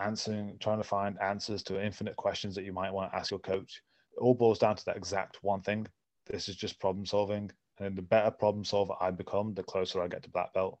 [0.00, 3.40] answering trying to find answers to infinite questions that you might want to ask your
[3.40, 3.82] coach
[4.16, 5.86] It all boils down to that exact one thing.
[6.26, 7.50] This is just problem solving.
[7.80, 10.78] And the better problem solver I become, the closer I get to black belt.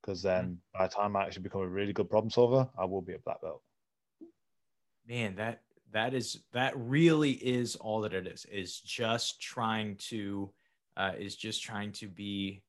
[0.00, 0.78] Because then mm-hmm.
[0.78, 3.18] by the time I actually become a really good problem solver, I will be a
[3.18, 3.62] black belt.
[5.06, 8.44] Man, that that is that really is all that it is.
[8.46, 10.50] Is just trying to
[10.96, 12.62] uh, is just trying to be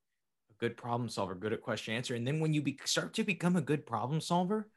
[0.52, 3.24] a good problem solver, good at question answer, and then when you be, start to
[3.24, 4.70] become a good problem solver,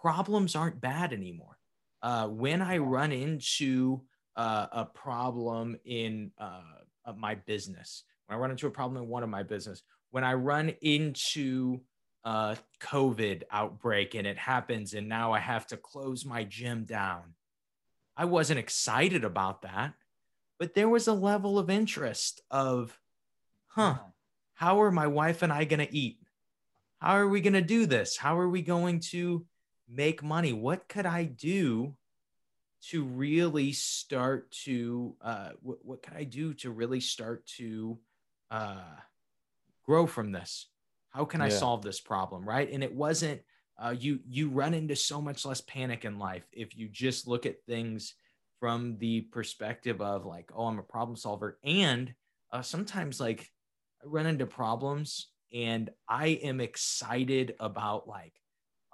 [0.00, 1.58] problems aren't bad anymore.
[2.02, 4.02] Uh, when I run into
[4.36, 6.62] uh, a problem in uh,
[7.16, 10.34] my business, when I run into a problem in one of my business, when I
[10.34, 11.80] run into
[12.24, 17.34] a COVID outbreak and it happens, and now I have to close my gym down.
[18.16, 19.94] I wasn't excited about that,
[20.58, 22.98] but there was a level of interest of,
[23.68, 23.96] huh,
[24.54, 26.18] how are my wife and I going to eat?
[26.98, 28.18] How are we going to do this?
[28.18, 29.46] How are we going to
[29.88, 30.52] make money?
[30.52, 31.96] What could I do
[32.88, 37.98] to really start to, uh, what, what could I do to really start to
[38.50, 38.82] uh,
[39.84, 40.66] grow from this?
[41.10, 42.44] How can I solve this problem?
[42.48, 42.70] Right.
[42.70, 43.40] And it wasn't,
[43.80, 47.46] uh, you you run into so much less panic in life if you just look
[47.46, 48.14] at things
[48.58, 52.12] from the perspective of like oh i'm a problem solver and
[52.52, 53.48] uh, sometimes like
[54.02, 58.34] i run into problems and i am excited about like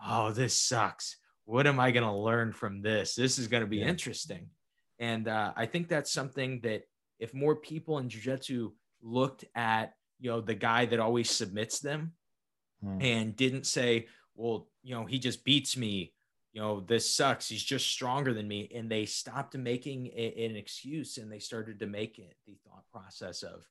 [0.07, 3.69] oh this sucks what am i going to learn from this this is going to
[3.69, 3.89] be yeah.
[3.89, 4.47] interesting
[5.01, 6.83] and uh, i think that's something that
[7.19, 8.71] if more people in jiu-jitsu
[9.03, 12.13] looked at you know the guy that always submits them
[12.83, 12.99] hmm.
[13.01, 16.13] and didn't say well you know he just beats me.
[16.53, 17.49] You know this sucks.
[17.49, 18.71] He's just stronger than me.
[18.75, 22.85] And they stopped making a, an excuse and they started to make it the thought
[22.91, 23.67] process of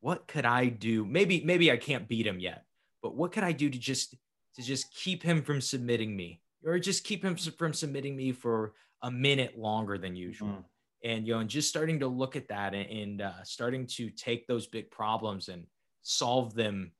[0.00, 1.04] what could i do?
[1.06, 2.64] Maybe maybe i can't beat him yet
[3.02, 4.14] but what could i do to just
[4.56, 8.74] to just keep him from submitting me or just keep him from submitting me for
[9.02, 10.48] a minute longer than usual?
[10.48, 10.64] Mm
[11.04, 14.10] and you know and just starting to look at that and, and uh, starting to
[14.10, 15.64] take those big problems and
[16.08, 16.92] solve them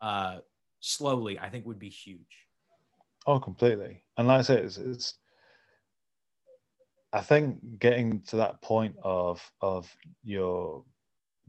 [0.00, 0.38] uh,
[0.80, 2.46] slowly, I think would be huge.
[3.26, 4.02] Oh, completely.
[4.16, 5.14] And like I say, it's, it's
[7.12, 10.82] I think getting to that point of of your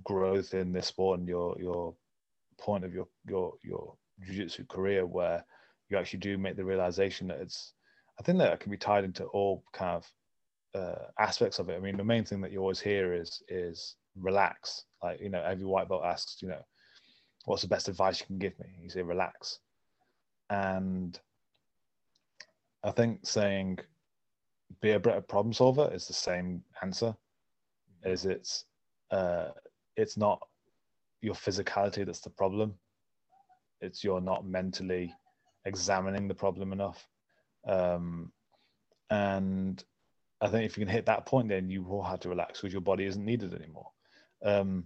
[0.04, 1.96] growth in this sport and your your
[2.58, 3.96] point of your your your
[4.26, 5.44] jiu-jitsu career where
[5.90, 7.74] you actually do make the realization that it's
[8.20, 11.78] I think that can be tied into all kind of uh, aspects of it.
[11.78, 14.84] I mean, the main thing that you always hear is is relax.
[15.02, 16.64] Like you know, every white belt asks, you know,
[17.46, 18.66] what's the best advice you can give me?
[18.82, 19.60] You say, relax.
[20.50, 21.20] And
[22.84, 23.80] I think saying
[24.82, 27.16] be a better problem solver is the same answer.
[28.04, 28.66] Is it's
[29.12, 29.50] uh,
[29.96, 30.40] it's not
[31.22, 32.76] your physicality that's the problem.
[33.82, 35.14] It's you're not mentally
[35.66, 37.08] examining the problem enough.
[37.68, 38.32] Um,
[39.10, 39.84] and
[40.42, 42.74] I think if you can hit that point, then you will have to relax because
[42.74, 43.90] your body isn't needed anymore.
[44.44, 44.86] Um,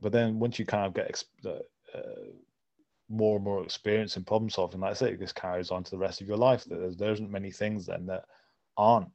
[0.00, 1.60] but then once you kind of get exp-
[1.94, 2.32] uh,
[3.08, 5.98] more and more experience in problem solving, like I say, this carries on to the
[5.98, 6.64] rest of your life.
[6.64, 8.24] There's, there isn't many things then that
[8.76, 9.08] aren't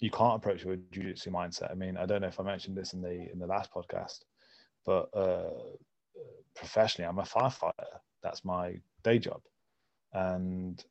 [0.00, 1.70] you can't approach it with jiu-jitsu mindset.
[1.70, 4.20] I mean, I don't know if I mentioned this in the in the last podcast,
[4.84, 5.50] but uh,
[6.54, 8.00] professionally, I'm a firefighter.
[8.22, 9.40] That's my day job,
[10.12, 10.84] and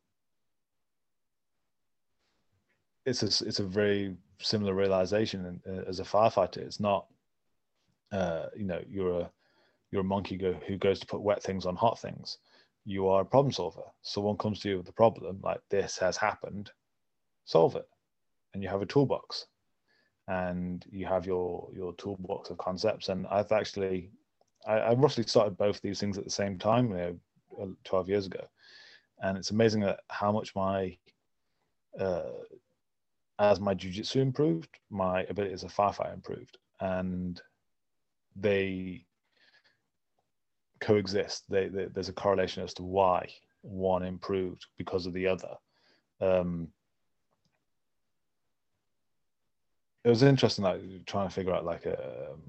[3.06, 6.58] it's a it's a very similar realization uh, as a firefighter.
[6.58, 7.08] It's not,
[8.12, 9.32] uh, you know, you're a
[9.96, 12.40] you're a monkey go, who goes to put wet things on hot things.
[12.84, 13.84] You are a problem solver.
[14.02, 16.70] Someone comes to you with a problem like this has happened,
[17.46, 17.88] solve it.
[18.54, 19.48] And you have a toolbox
[20.28, 23.08] and you have your your toolbox of concepts.
[23.08, 24.12] And I've actually
[24.68, 27.20] I, I roughly started both these things at the same time, you know,
[27.62, 28.46] uh, 12 years ago.
[29.22, 30.98] And it's amazing that how much my
[31.98, 32.44] uh,
[33.40, 36.58] as my jujitsu improved, my ability as a firefighter improved.
[36.82, 37.42] And
[38.36, 39.06] they
[40.86, 41.50] coexist.
[41.50, 43.28] They, they, there's a correlation as to why
[43.62, 45.56] one improved because of the other.
[46.22, 46.70] Um,
[50.04, 52.42] it was interesting, like trying to figure out like a um,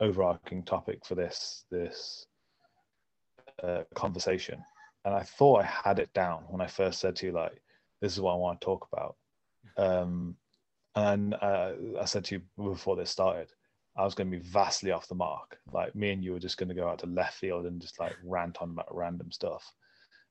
[0.00, 2.26] overarching topic for this this
[3.62, 4.62] uh, conversation,
[5.04, 7.62] and I thought I had it down when I first said to you like,
[8.00, 9.16] "This is what I want to talk about."
[9.78, 10.36] Um,
[10.94, 13.52] and uh, I said to you before this started,
[13.96, 15.58] I was going to be vastly off the mark.
[15.72, 17.98] Like me and you were just going to go out to left field and just
[17.98, 19.72] like rant on about random stuff.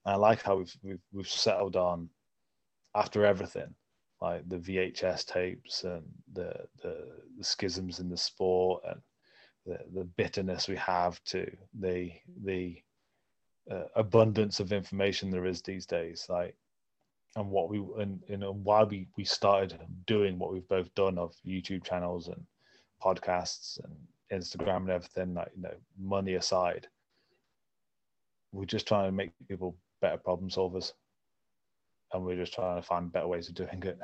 [0.05, 2.09] And I like how we've we've, we've settled on
[2.93, 3.73] after everything,
[4.21, 6.03] like the VHS tapes and
[6.33, 6.53] the
[6.83, 7.07] the,
[7.37, 9.01] the schisms in the sport and
[9.65, 11.49] the, the bitterness we have to
[11.79, 12.11] the
[12.43, 12.77] the
[13.69, 16.27] uh, abundance of information there is these days.
[16.29, 16.55] Like
[17.35, 21.33] and what we and know why we we started doing what we've both done of
[21.45, 22.45] YouTube channels and
[23.05, 26.87] podcasts and Instagram and everything, like you know, money aside,
[28.51, 30.93] we're just trying to make people better problem solvers,
[32.13, 33.99] and we're just trying to find better ways of doing it.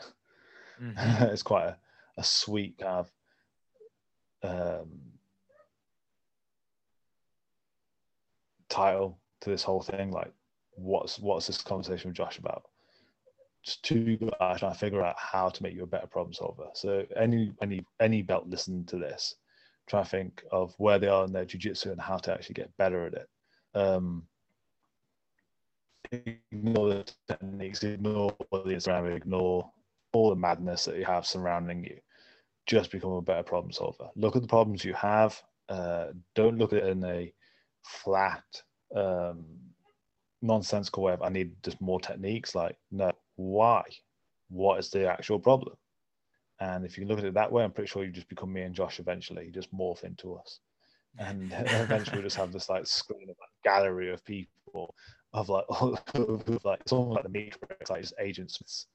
[0.82, 1.24] Mm-hmm.
[1.26, 1.78] it's quite a,
[2.18, 3.06] a sweet kind
[4.44, 4.90] of um,
[8.70, 10.12] title to this whole thing.
[10.12, 10.32] Like,
[10.72, 12.64] what's what's this conversation with Josh about?
[13.64, 16.68] Two guys trying to figure out how to make you a better problem solver.
[16.74, 19.36] So any any any belt listening to this,
[19.88, 22.76] try to think of where they are in their jujitsu and how to actually get
[22.78, 23.30] better at it.
[23.76, 24.24] Um,
[26.12, 29.70] ignore the techniques, ignore the Instagram, ignore
[30.14, 31.98] all the madness that you have surrounding you.
[32.66, 34.10] Just become a better problem solver.
[34.16, 35.42] Look at the problems you have.
[35.70, 37.34] Uh, don't look at it in a
[37.84, 38.44] flat,
[38.96, 39.46] um,
[40.42, 42.56] nonsensical way of I need just more techniques.
[42.56, 43.84] Like, no, why?
[44.50, 45.76] What is the actual problem?
[46.60, 48.62] And if you look at it that way, I'm pretty sure you just become me
[48.62, 49.46] and Josh eventually.
[49.46, 50.60] You just morph into us.
[51.18, 54.96] And eventually we just have this like screen of like, gallery of people
[55.34, 58.88] of like, of like it's almost like the Matrix, like just agents.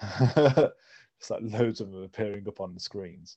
[0.02, 3.36] it's like loads of them appearing up on the screens.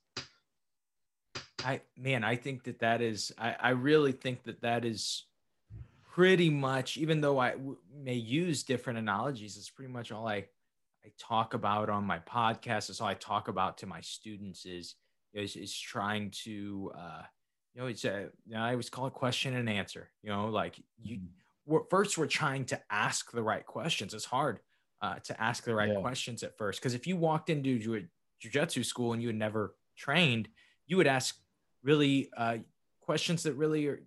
[1.64, 3.32] I man, I think that that is.
[3.38, 5.26] I, I really think that that is
[6.18, 6.98] pretty much.
[6.98, 10.48] Even though I w- may use different analogies, it's pretty much all I
[11.06, 12.90] I talk about on my podcast.
[12.90, 14.96] It's all I talk about to my students is
[15.34, 16.92] is, is trying to.
[16.98, 17.22] uh
[17.76, 20.10] you know, it's a, I always call it question and answer.
[20.24, 21.26] You know, like you, mm-hmm.
[21.68, 24.16] we're, first we're trying to ask the right questions.
[24.16, 24.62] It's hard
[25.00, 26.02] uh, to ask the right yeah.
[26.02, 26.80] questions at first.
[26.80, 28.08] Because if you walked into jiu-
[28.44, 30.50] jujitsu school and you had never trained,
[30.88, 31.38] you would ask
[31.84, 32.58] really uh,
[33.02, 34.02] questions that really are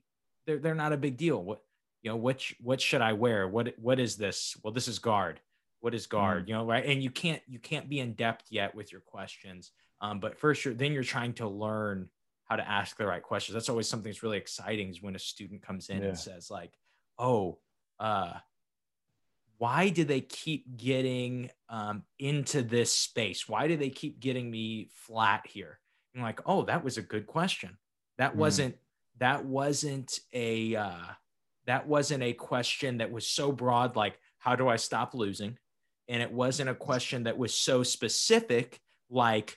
[0.48, 1.40] they're, they're not a big deal.
[1.40, 1.62] What
[2.02, 3.48] you know, which what should I wear?
[3.48, 4.56] What what is this?
[4.62, 5.40] Well, this is guard.
[5.80, 6.44] What is guard?
[6.44, 6.48] Mm.
[6.48, 6.84] You know, right?
[6.84, 9.72] And you can't you can't be in depth yet with your questions.
[10.00, 12.08] Um, but first, you're then you're trying to learn
[12.44, 13.54] how to ask the right questions.
[13.54, 16.08] That's always something that's really exciting is when a student comes in yeah.
[16.08, 16.72] and says like,
[17.18, 17.58] "Oh,
[17.98, 18.34] uh,
[19.58, 23.48] why do they keep getting um, into this space?
[23.48, 25.78] Why do they keep getting me flat here?"
[26.14, 27.76] I'm like, oh, that was a good question.
[28.18, 28.36] That mm.
[28.36, 28.76] wasn't
[29.18, 31.06] that wasn't a uh,
[31.70, 35.56] that wasn't a question that was so broad like how do I stop losing,
[36.08, 39.56] and it wasn't a question that was so specific like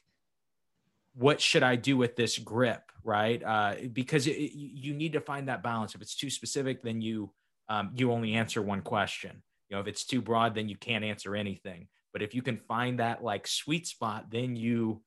[1.16, 3.42] what should I do with this grip, right?
[3.44, 5.96] Uh, because it, you need to find that balance.
[5.96, 7.32] If it's too specific, then you
[7.68, 9.42] um, you only answer one question.
[9.70, 11.88] You know, if it's too broad, then you can't answer anything.
[12.12, 15.02] But if you can find that like sweet spot, then you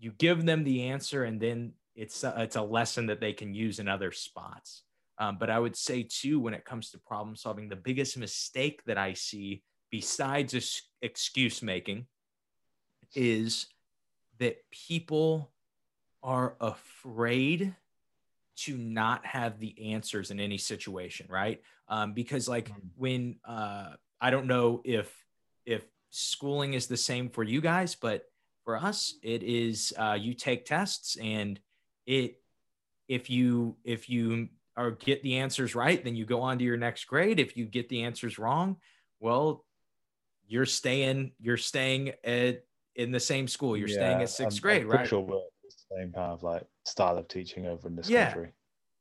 [0.00, 3.54] you give them the answer and then it's a, it's a lesson that they can
[3.54, 4.82] use in other spots
[5.20, 8.82] um, but i would say too when it comes to problem solving the biggest mistake
[8.86, 12.06] that i see besides excuse making
[13.14, 13.66] is
[14.38, 15.50] that people
[16.22, 17.74] are afraid
[18.56, 22.86] to not have the answers in any situation right um, because like mm-hmm.
[22.96, 23.90] when uh,
[24.20, 25.14] i don't know if
[25.64, 28.24] if schooling is the same for you guys but
[28.64, 31.58] for us, it is uh, you take tests and
[32.06, 32.40] it
[33.08, 34.48] if you if you
[34.80, 37.40] are get the answers right, then you go on to your next grade.
[37.40, 38.76] If you get the answers wrong,
[39.18, 39.64] well,
[40.46, 42.64] you're staying you're staying at
[42.96, 43.76] in the same school.
[43.76, 45.06] You're yeah, staying at 6th I'm, grade, I'm right?
[45.06, 48.32] Sure we're the same kind of like style of teaching over in this yeah.
[48.32, 48.52] country.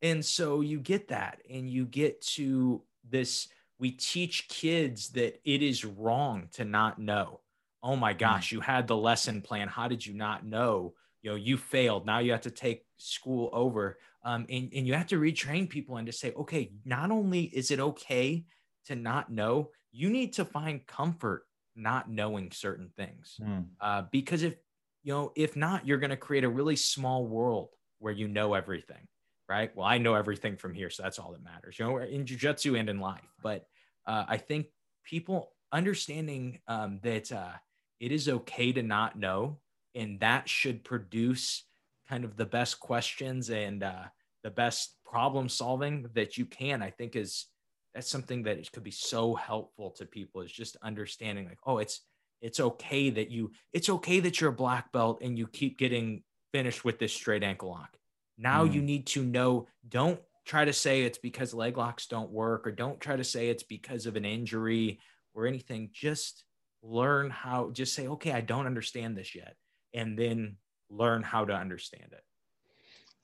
[0.01, 3.47] And so you get that, and you get to this.
[3.79, 7.39] We teach kids that it is wrong to not know
[7.83, 8.19] oh my mm.
[8.19, 9.67] gosh, you had the lesson plan.
[9.67, 10.93] How did you not know?
[11.21, 12.05] You know, you failed.
[12.05, 13.97] Now you have to take school over.
[14.23, 17.71] Um, and, and you have to retrain people and to say, okay, not only is
[17.71, 18.45] it okay
[18.85, 23.39] to not know, you need to find comfort not knowing certain things.
[23.41, 23.65] Mm.
[23.79, 24.55] Uh, because if,
[25.03, 27.69] you know, if not, you're going to create a really small world
[27.99, 29.07] where you know everything,
[29.47, 29.75] right?
[29.75, 30.89] Well, I know everything from here.
[30.89, 33.21] So that's all that matters, you know, in jujitsu and in life.
[33.41, 33.65] But
[34.05, 34.67] uh, I think
[35.05, 37.53] people understanding um, that, uh,
[37.99, 39.59] it is okay to not know
[39.95, 41.65] and that should produce
[42.09, 44.03] kind of the best questions and uh,
[44.43, 47.45] the best problem solving that you can i think is
[47.93, 52.01] that's something that could be so helpful to people is just understanding like oh it's
[52.41, 56.23] it's okay that you it's okay that you're a black belt and you keep getting
[56.51, 57.97] finished with this straight ankle lock.
[58.37, 58.73] Now mm.
[58.73, 62.71] you need to know don't try to say it's because leg locks don't work or
[62.71, 64.99] don't try to say it's because of an injury
[65.33, 65.89] or anything.
[65.93, 66.43] Just
[66.81, 69.55] learn how just say okay i don't understand this yet.
[69.93, 70.55] And then
[70.89, 72.23] learn how to understand it.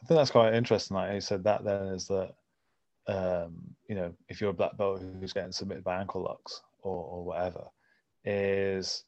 [0.01, 2.33] I think that's quite interesting like you said that then is that
[3.07, 3.55] um,
[3.87, 7.23] you know if you're a black belt who's getting submitted by ankle locks or, or
[7.23, 7.65] whatever
[8.23, 9.03] is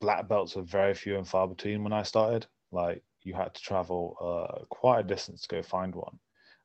[0.00, 2.46] black belts are very few and far between when i started.
[2.70, 6.18] Like you had to travel uh, quite a distance to go find one.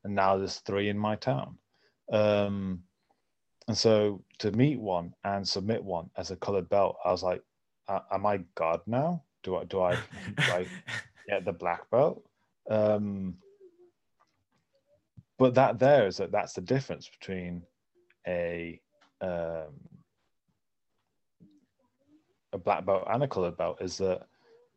[0.04, 1.58] And now there's three in my town.
[2.12, 2.84] Um,
[3.68, 7.42] and so to meet one and submit one as a colored belt, I was like,
[7.88, 9.24] am I God now?
[9.44, 9.96] Do I do I,
[10.38, 10.68] do I
[11.28, 12.24] get the black belt?
[12.70, 13.36] Um,
[15.38, 17.64] but that there is that that's the difference between
[18.28, 18.80] a
[19.22, 19.74] um,
[22.54, 24.28] a black belt and a colored belt is that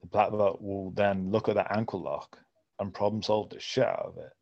[0.01, 2.39] the black belt will then look at that ankle lock
[2.79, 4.33] and problem solve the shit out of it,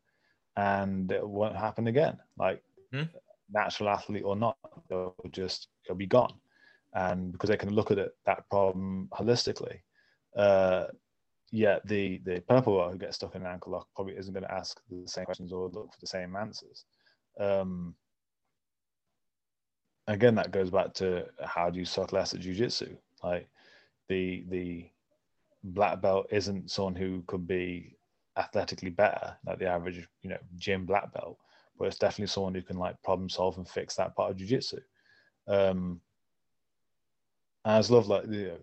[0.57, 2.17] and it won't happen again.
[2.37, 3.03] Like hmm?
[3.51, 4.57] natural athlete or not,
[4.89, 6.33] they'll just it'll be gone,
[6.93, 9.79] and because they can look at it that problem holistically.
[10.35, 10.85] Uh,
[11.51, 14.43] yet the the purple belt who gets stuck in an ankle lock probably isn't going
[14.43, 16.85] to ask the same questions or look for the same answers.
[17.39, 17.95] Um,
[20.07, 22.95] again, that goes back to how do you suck less at jujitsu?
[23.23, 23.47] Like
[24.07, 24.89] the the
[25.63, 27.95] black belt isn't someone who could be
[28.37, 31.37] athletically better, like the average, you know, gym black belt,
[31.77, 34.79] but it's definitely someone who can like problem solve and fix that part of jujitsu.
[35.47, 36.01] Um,
[37.65, 38.57] and I just love like you know,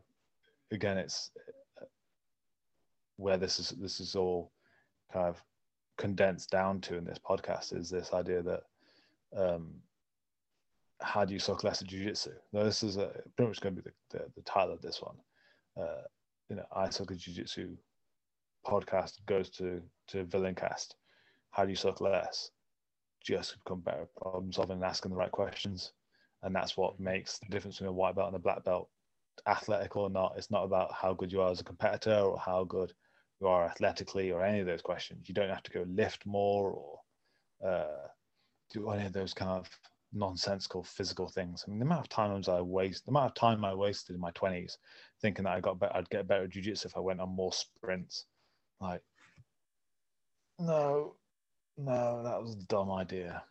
[0.73, 1.31] again, it's
[3.19, 4.53] where this is this is all
[5.13, 5.43] kind of
[5.97, 8.63] condensed down to in this podcast is this idea that
[9.37, 9.75] um,
[11.01, 12.33] how do you suck less at jiu-jitsu?
[12.53, 15.03] Now this is a, pretty much going to be the, the, the title of this
[15.03, 15.17] one.
[15.79, 16.03] Uh,
[16.49, 17.77] you know i suck at jiu-jitsu
[18.67, 20.95] podcast goes to to villaincast
[21.51, 22.51] how do you suck less?
[23.23, 25.93] Just become better at problem solving and asking the right questions.
[26.43, 28.89] And that's what makes the difference between a white belt and a black belt
[29.47, 30.35] athletic or not.
[30.37, 32.93] It's not about how good you are as a competitor or how good
[33.41, 36.73] you are athletically or any of those questions you don't have to go lift more
[36.73, 37.01] or
[37.67, 38.09] uh,
[38.73, 39.69] do any of those kind of
[40.13, 41.65] nonsensical physical things.
[41.67, 44.21] I mean, the amount of times I waste, the amount of time I wasted in
[44.21, 44.79] my twenties
[45.21, 47.53] thinking that I got better, I'd get better at jujitsu if I went on more
[47.53, 48.25] sprints.
[48.81, 49.03] Like,
[50.59, 51.17] no,
[51.77, 53.43] no, that was a dumb idea.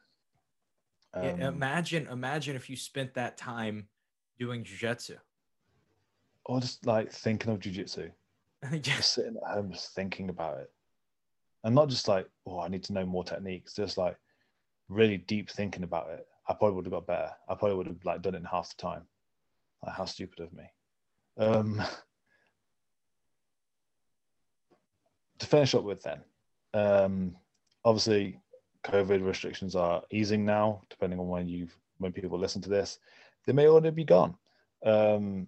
[1.14, 3.88] Um, yeah, imagine, imagine if you spent that time
[4.40, 5.18] doing jujitsu.
[6.46, 8.12] Or just like thinking of jujitsu.
[8.82, 10.72] Just sitting at home, just thinking about it.
[11.64, 14.18] And not just like, oh, I need to know more techniques, just like
[14.90, 17.32] really deep thinking about it I probably would have got better.
[17.50, 19.02] I probably would have like done it in half the time.
[19.86, 20.64] Like how stupid of me.
[21.38, 21.82] Um,
[25.40, 26.22] to finish up with then,
[26.74, 27.36] um,
[27.84, 28.40] obviously
[28.86, 33.00] COVID restrictions are easing now, depending on when you've when people listen to this.
[33.46, 34.36] They may already be gone.
[34.86, 35.48] Um,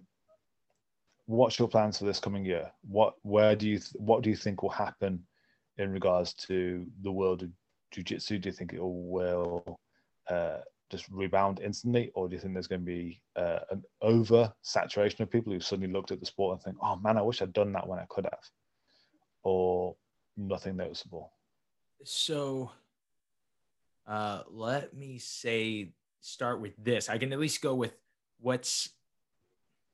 [1.30, 2.70] what's your plans for this coming year?
[2.82, 5.24] What where do you th- what do you think will happen
[5.78, 7.50] in regards to the world of
[7.92, 8.38] jiu-jitsu?
[8.38, 9.78] Do you think it will
[10.28, 10.58] uh,
[10.90, 15.22] just rebound instantly, or do you think there's going to be uh, an over saturation
[15.22, 17.52] of people who suddenly looked at the sport and think, "Oh man, I wish I'd
[17.52, 18.50] done that when I could have,"
[19.44, 19.94] or
[20.36, 21.32] nothing noticeable?
[22.02, 22.72] So,
[24.06, 27.08] uh, let me say, start with this.
[27.08, 27.94] I can at least go with
[28.40, 28.90] what's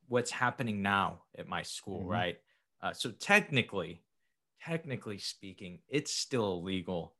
[0.09, 2.11] what's happening now at my school, mm-hmm.
[2.11, 2.39] right?
[2.83, 4.03] Uh, so technically,
[4.65, 7.15] technically speaking, it's still illegal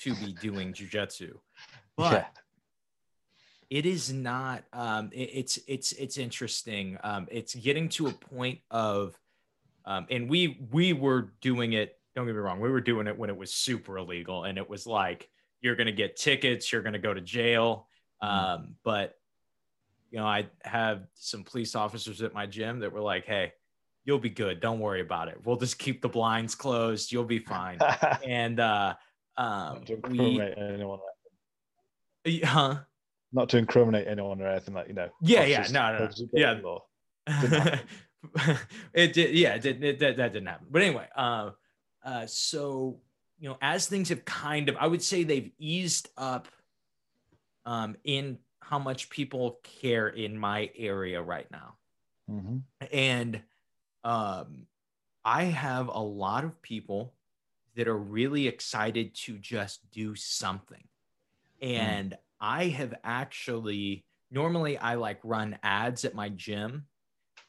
[0.00, 1.32] to be doing jujitsu,
[1.96, 2.26] but yeah
[3.70, 8.58] it is not um, it, it's it's it's interesting um, it's getting to a point
[8.70, 9.18] of
[9.84, 13.16] um, and we we were doing it don't get me wrong we were doing it
[13.16, 15.30] when it was super illegal and it was like
[15.60, 17.88] you're going to get tickets you're going to go to jail
[18.22, 18.34] mm-hmm.
[18.34, 19.14] um, but
[20.10, 23.52] you know i have some police officers at my gym that were like hey
[24.04, 27.38] you'll be good don't worry about it we'll just keep the blinds closed you'll be
[27.38, 27.78] fine
[28.26, 28.94] and uh
[29.36, 30.98] um we, anyone
[32.44, 32.76] huh
[33.32, 35.08] not to incriminate anyone or anything like you know.
[35.22, 36.82] Yeah, yeah, no, no, no.
[37.28, 37.78] yeah.
[38.92, 40.66] It did, yeah, it did, it, that, that didn't happen.
[40.70, 41.52] But anyway, uh,
[42.04, 43.00] uh, so
[43.38, 46.46] you know, as things have kind of, I would say they've eased up,
[47.64, 48.36] um, in
[48.70, 51.74] how much people care in my area right now,
[52.30, 52.58] mm-hmm.
[52.92, 53.42] and
[54.04, 54.66] um,
[55.24, 57.12] I have a lot of people
[57.76, 60.84] that are really excited to just do something,
[61.62, 61.76] mm.
[61.76, 62.12] and.
[62.12, 66.86] Mm I have actually normally I like run ads at my gym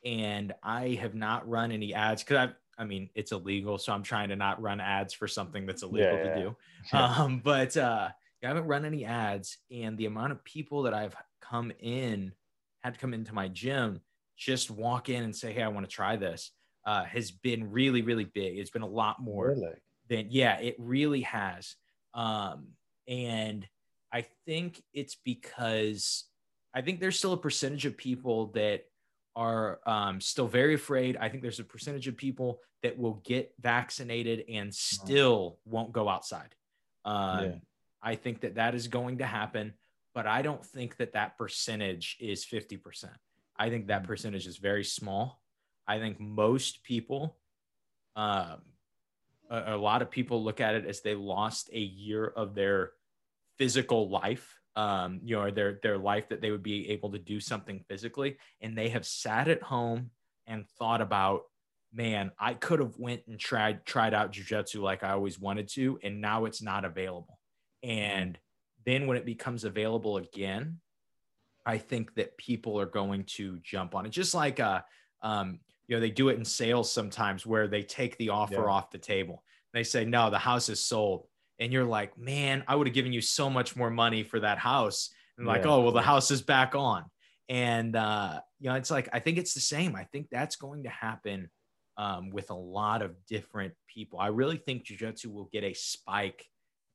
[0.03, 4.03] and I have not run any ads because I I mean it's illegal, so I'm
[4.03, 6.56] trying to not run ads for something that's illegal yeah, to do.
[6.93, 7.06] Yeah.
[7.06, 8.10] Um, but uh,
[8.43, 12.34] I haven't run any ads, and the amount of people that I've come in
[12.81, 14.01] had to come into my gym
[14.38, 16.51] just walk in and say, "Hey, I want to try this,"
[16.85, 18.57] uh, has been really really big.
[18.57, 19.73] It's been a lot more really?
[20.09, 21.76] than yeah, it really has.
[22.13, 22.69] Um,
[23.07, 23.68] and
[24.11, 26.26] I think it's because
[26.73, 28.85] I think there's still a percentage of people that
[29.35, 31.18] are um, still very afraid.
[31.18, 36.09] I think there's a percentage of people that will get vaccinated and still won't go
[36.09, 36.55] outside.
[37.05, 37.51] Um, yeah.
[38.02, 39.73] I think that that is going to happen.
[40.14, 43.06] but I don't think that that percentage is 50%.
[43.57, 44.07] I think that mm.
[44.07, 45.41] percentage is very small.
[45.88, 47.38] I think most people,
[48.18, 48.57] um,
[49.49, 52.91] a, a lot of people look at it as they lost a year of their
[53.57, 57.40] physical life um, you know, their their life that they would be able to do
[57.40, 60.11] something physically, and they have sat at home
[60.48, 61.41] and thought about,
[61.94, 65.99] man, I could have went and tried tried out jujitsu like I always wanted to,
[66.03, 67.38] and now it's not available.
[67.83, 68.37] And
[68.85, 70.79] then when it becomes available again,
[71.65, 74.09] I think that people are going to jump on it.
[74.09, 74.81] Just like uh
[75.23, 78.71] um, you know, they do it in sales sometimes where they take the offer yeah.
[78.71, 79.43] off the table.
[79.73, 81.27] They say, no, the house is sold.
[81.59, 84.57] And you're like, man, I would have given you so much more money for that
[84.57, 85.09] house.
[85.37, 85.71] And like, yeah.
[85.71, 87.05] oh, well, the house is back on.
[87.49, 89.95] And uh, you know, it's like I think it's the same.
[89.95, 91.49] I think that's going to happen
[91.97, 94.19] um, with a lot of different people.
[94.19, 96.45] I really think jujitsu will get a spike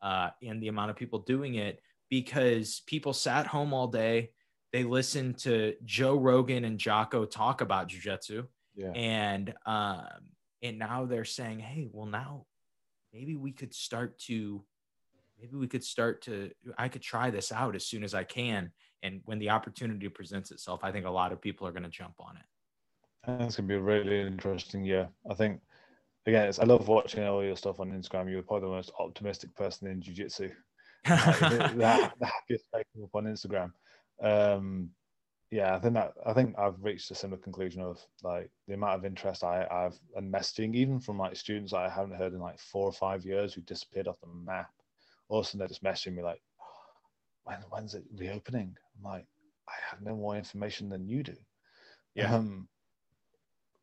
[0.02, 4.30] uh, in the amount of people doing it because people sat home all day.
[4.72, 8.90] They listened to Joe Rogan and Jocko talk about jujitsu, yeah.
[8.92, 10.06] and um,
[10.62, 12.46] and now they're saying, hey, well now
[13.12, 14.62] maybe we could start to
[15.40, 18.72] maybe we could start to I could try this out as soon as I can.
[19.02, 21.88] And when the opportunity presents itself, I think a lot of people are going to
[21.88, 22.42] jump on it.
[23.26, 24.84] That's gonna be really interesting.
[24.84, 25.60] Yeah, I think
[26.26, 28.30] again, I love watching all your stuff on Instagram.
[28.30, 30.50] You're probably the most optimistic person in jiu-jitsu.
[31.08, 33.72] like, the, the happiest up on Instagram.
[34.20, 34.90] Um,
[35.52, 38.94] yeah, I think that I think I've reached a similar conclusion of like the amount
[38.96, 42.58] of interest I have and messaging, even from like students I haven't heard in like
[42.58, 44.70] four or five years who disappeared off the map.
[45.28, 46.42] All of a sudden they're just messaging me like,
[47.44, 48.74] when when's it reopening?
[48.98, 49.26] I'm like,
[49.68, 51.36] I have no more information than you do.
[52.16, 52.34] Yeah.
[52.34, 52.68] Um,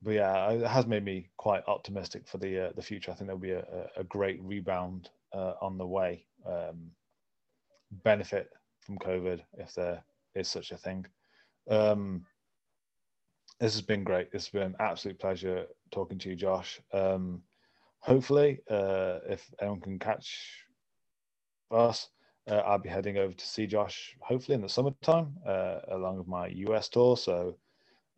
[0.03, 3.11] but yeah, it has made me quite optimistic for the uh, the future.
[3.11, 3.65] I think there'll be a,
[3.95, 6.25] a great rebound uh, on the way.
[6.45, 6.91] Um,
[8.03, 8.49] benefit
[8.81, 10.03] from COVID if there
[10.35, 11.05] is such a thing.
[11.69, 12.25] Um,
[13.59, 14.29] this has been great.
[14.33, 16.81] It's been an absolute pleasure talking to you, Josh.
[16.91, 17.41] Um,
[17.99, 20.65] hopefully, uh, if anyone can catch
[21.71, 22.09] us,
[22.49, 26.27] uh, I'll be heading over to see Josh hopefully in the summertime uh, along with
[26.27, 27.15] my US tour.
[27.15, 27.55] So,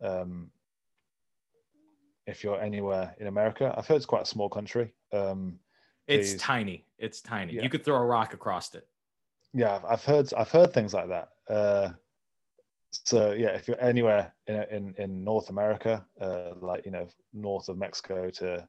[0.02, 0.50] um,
[2.26, 4.92] if you're anywhere in America, I've heard it's quite a small country.
[5.12, 5.58] Um,
[6.06, 6.84] it's tiny.
[6.98, 7.54] It's tiny.
[7.54, 7.62] Yeah.
[7.62, 8.86] You could throw a rock across it.
[9.52, 10.32] Yeah, I've heard.
[10.34, 11.28] I've heard things like that.
[11.48, 11.90] Uh,
[12.90, 17.68] so yeah, if you're anywhere in in, in North America, uh, like you know, north
[17.68, 18.66] of Mexico to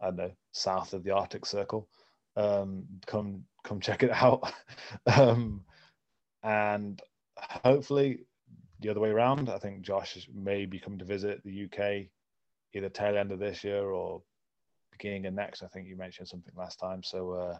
[0.00, 1.88] I don't know, south of the Arctic Circle,
[2.36, 4.52] um, come come check it out,
[5.06, 5.62] um,
[6.42, 7.00] and
[7.36, 8.26] hopefully
[8.80, 9.48] the other way around.
[9.48, 12.08] I think Josh may be coming to visit the UK
[12.74, 14.22] either tail end of this year or
[14.92, 15.62] beginning of next.
[15.62, 17.02] I think you mentioned something last time.
[17.02, 17.58] So uh,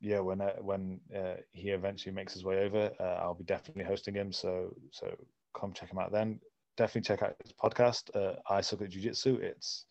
[0.00, 3.84] yeah, when uh, when uh, he eventually makes his way over, uh, I'll be definitely
[3.84, 4.32] hosting him.
[4.32, 5.14] So so
[5.58, 6.40] come check him out then.
[6.76, 9.36] Definitely check out his podcast, uh, I Suck at Jiu Jitsu.
[9.36, 9.84] It's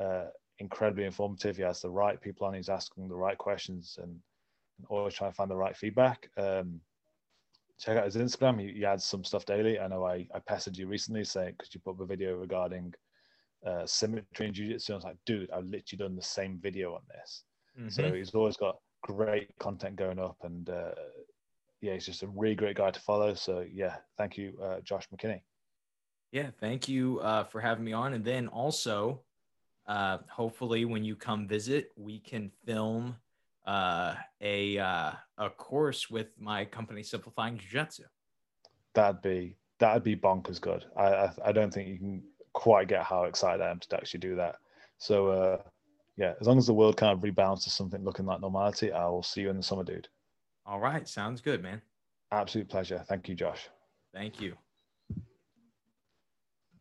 [0.00, 0.26] uh,
[0.58, 1.56] incredibly informative.
[1.56, 2.54] He has the right people on.
[2.54, 4.10] He's asking the right questions and,
[4.78, 6.28] and always trying to find the right feedback.
[6.36, 6.80] Um,
[7.78, 8.60] check out his Instagram.
[8.60, 9.78] He, he, adds some stuff daily.
[9.78, 12.94] I know I, I pestered you recently saying because you put up a video regarding
[13.66, 14.92] uh, symmetry in jiu-jitsu.
[14.92, 17.42] I was like, dude, I've literally done the same video on this.
[17.78, 17.88] Mm-hmm.
[17.88, 20.92] So he's always got great content going up, and uh,
[21.80, 23.34] yeah, he's just a really great guy to follow.
[23.34, 25.40] So yeah, thank you, uh, Josh McKinney.
[26.32, 29.20] Yeah, thank you uh, for having me on, and then also,
[29.86, 33.16] uh, hopefully, when you come visit, we can film
[33.66, 38.04] uh, a uh, a course with my company, Simplifying Jiu-Jitsu.
[38.94, 40.84] That'd be that'd be bonkers good.
[40.96, 42.22] I, I I don't think you can
[42.56, 44.56] quite get how excited I am to actually do that.
[44.98, 45.58] So uh,
[46.16, 49.06] yeah, as long as the world kind of rebounds to something looking like normality, I
[49.06, 50.08] will see you in the summer, dude.
[50.64, 51.06] All right.
[51.06, 51.82] Sounds good, man.
[52.32, 53.04] Absolute pleasure.
[53.08, 53.68] Thank you, Josh.
[54.14, 54.56] Thank you.